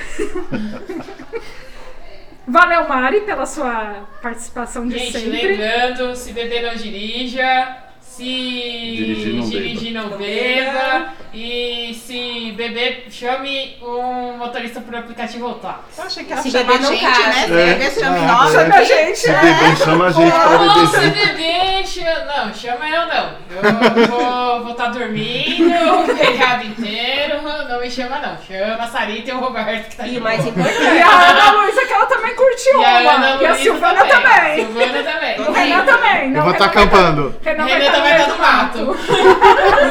Valeu, 2.50 2.88
Mari, 2.88 3.22
pela 3.22 3.46
sua 3.46 4.08
participação 4.22 4.88
de 4.88 4.98
Gente, 4.98 5.12
sempre. 5.12 5.48
lembrando, 5.56 6.16
se 6.16 6.34
beber 6.34 6.64
não 6.64 6.76
dirija, 6.76 7.78
se 8.20 8.26
Dirigir 8.26 9.34
não 9.34 9.50
dirigir 9.50 9.94
não 9.94 10.10
beba, 10.18 11.14
e 11.34 11.94
se 11.94 12.52
beber, 12.58 13.06
chame 13.10 13.78
um 13.82 14.38
motorista 14.38 14.82
por 14.82 14.94
aplicativo 14.94 15.46
ou 15.48 15.54
táxi. 15.56 15.98
Eu 16.00 16.04
achei 16.04 16.24
que 16.26 16.34
ela 16.34 16.42
Se 16.42 16.52
chama 16.52 16.74
a 16.74 16.78
beber 16.78 16.88
gente, 16.88 17.04
né? 17.04 17.44
É. 17.46 17.74
Bebê 17.76 17.92
chama 17.92 18.18
É. 18.18 18.22
nós. 18.28 18.52
Chama 18.52 18.76
a 18.76 18.84
gente, 18.84 19.18
Se 19.20 19.30
é. 19.32 19.40
beber, 19.40 19.78
chama 19.78 20.06
a 20.08 20.12
gente 20.12 20.32
pra 20.32 20.60
Ou 20.60 20.88
se 20.88 21.00
beber. 21.00 21.28
beber, 21.28 21.88
chama... 21.88 22.26
Não, 22.26 22.54
chama 22.54 22.90
eu 22.90 23.06
não. 23.08 23.30
Eu 23.50 24.08
vou 24.08 24.64
vou 24.64 24.72
estar 24.72 24.88
dormindo 24.88 25.70
o 25.70 26.16
feriado 26.16 26.66
inteiro, 26.66 27.42
não 27.42 27.80
me 27.80 27.90
chama 27.90 28.20
não. 28.20 28.38
Chama 28.46 28.84
a 28.84 28.88
Sarita 28.88 29.30
e 29.32 29.34
o 29.34 29.40
Roberto 29.40 29.90
que 29.90 29.96
tá 29.96 30.08
E 30.08 30.18
o 30.18 30.22
mais 30.22 30.44
boa. 30.44 30.50
E 30.50 30.60
importante. 30.60 31.02
a 31.02 31.30
Ana 31.30 31.52
Luísa, 31.52 31.86
que 31.86 31.94
ela 31.94 32.06
também 32.08 32.36
curtiu 32.36 32.82
E 32.82 32.86
a 32.86 33.02
e 33.42 33.46
a 33.46 33.56
Silvana 33.56 34.06
também. 34.06 34.56
Silvana 34.66 35.04
também. 35.04 35.19
Renan 35.60 35.86
também. 35.86 36.34
Eu 36.36 36.42
vou 36.44 36.52
estar 36.52 36.68
vai 36.70 36.84
acampando. 36.84 37.32
tá- 37.44 37.50
Renan 37.52 37.64
vai 37.66 37.80
Renata 37.82 37.98
estar 37.98 38.10
vai 38.10 38.28
no 38.28 38.38
mato. 38.38 38.98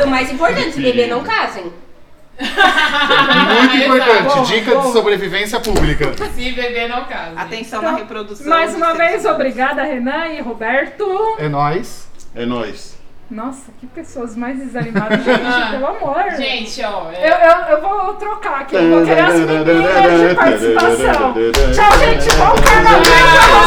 E 0.00 0.04
o 0.06 0.08
mais 0.08 0.32
importante, 0.32 0.72
se 0.72 0.80
beber, 0.80 1.08
não 1.08 1.22
casem. 1.22 1.72
Muito 2.40 3.74
Exato. 3.74 3.96
importante, 3.96 4.46
dica 4.46 4.76
de 4.76 4.92
sobrevivência 4.92 5.58
pública. 5.60 6.12
Se 6.34 6.52
beber, 6.52 6.88
não 6.88 7.04
casa. 7.04 7.32
Atenção 7.36 7.82
na 7.82 7.96
reprodução. 7.96 8.46
Mais 8.48 8.74
uma 8.74 8.94
vez, 8.94 9.24
obrigada, 9.24 9.82
Renan 9.82 10.28
e 10.28 10.40
Roberto. 10.40 11.04
É 11.38 11.48
nóis. 11.48 12.08
É 12.36 12.46
nóis. 12.46 12.96
Nossa, 13.30 13.70
que 13.78 13.86
pessoas 13.88 14.34
mais 14.36 14.56
desanimadas, 14.58 15.22
gente, 15.22 15.38
pelo 15.72 15.86
amor. 15.86 16.30
Gente, 16.36 16.82
ó. 16.82 17.10
Eu, 17.10 17.16
É... 17.34 17.48
eu, 17.70 17.76
eu 17.76 17.82
vou 17.82 18.14
trocar 18.14 18.60
aqui, 18.60 18.74
eu 18.76 18.88
vou 18.88 19.04
querer 19.04 19.20
as 19.20 19.34
meninas 19.40 20.28
de 20.30 20.34
participação. 20.34 21.34
Tchau, 21.74 21.98
gente. 21.98 22.36
Bom 22.36 22.54
carnaval 22.62 23.02
pra 23.02 23.58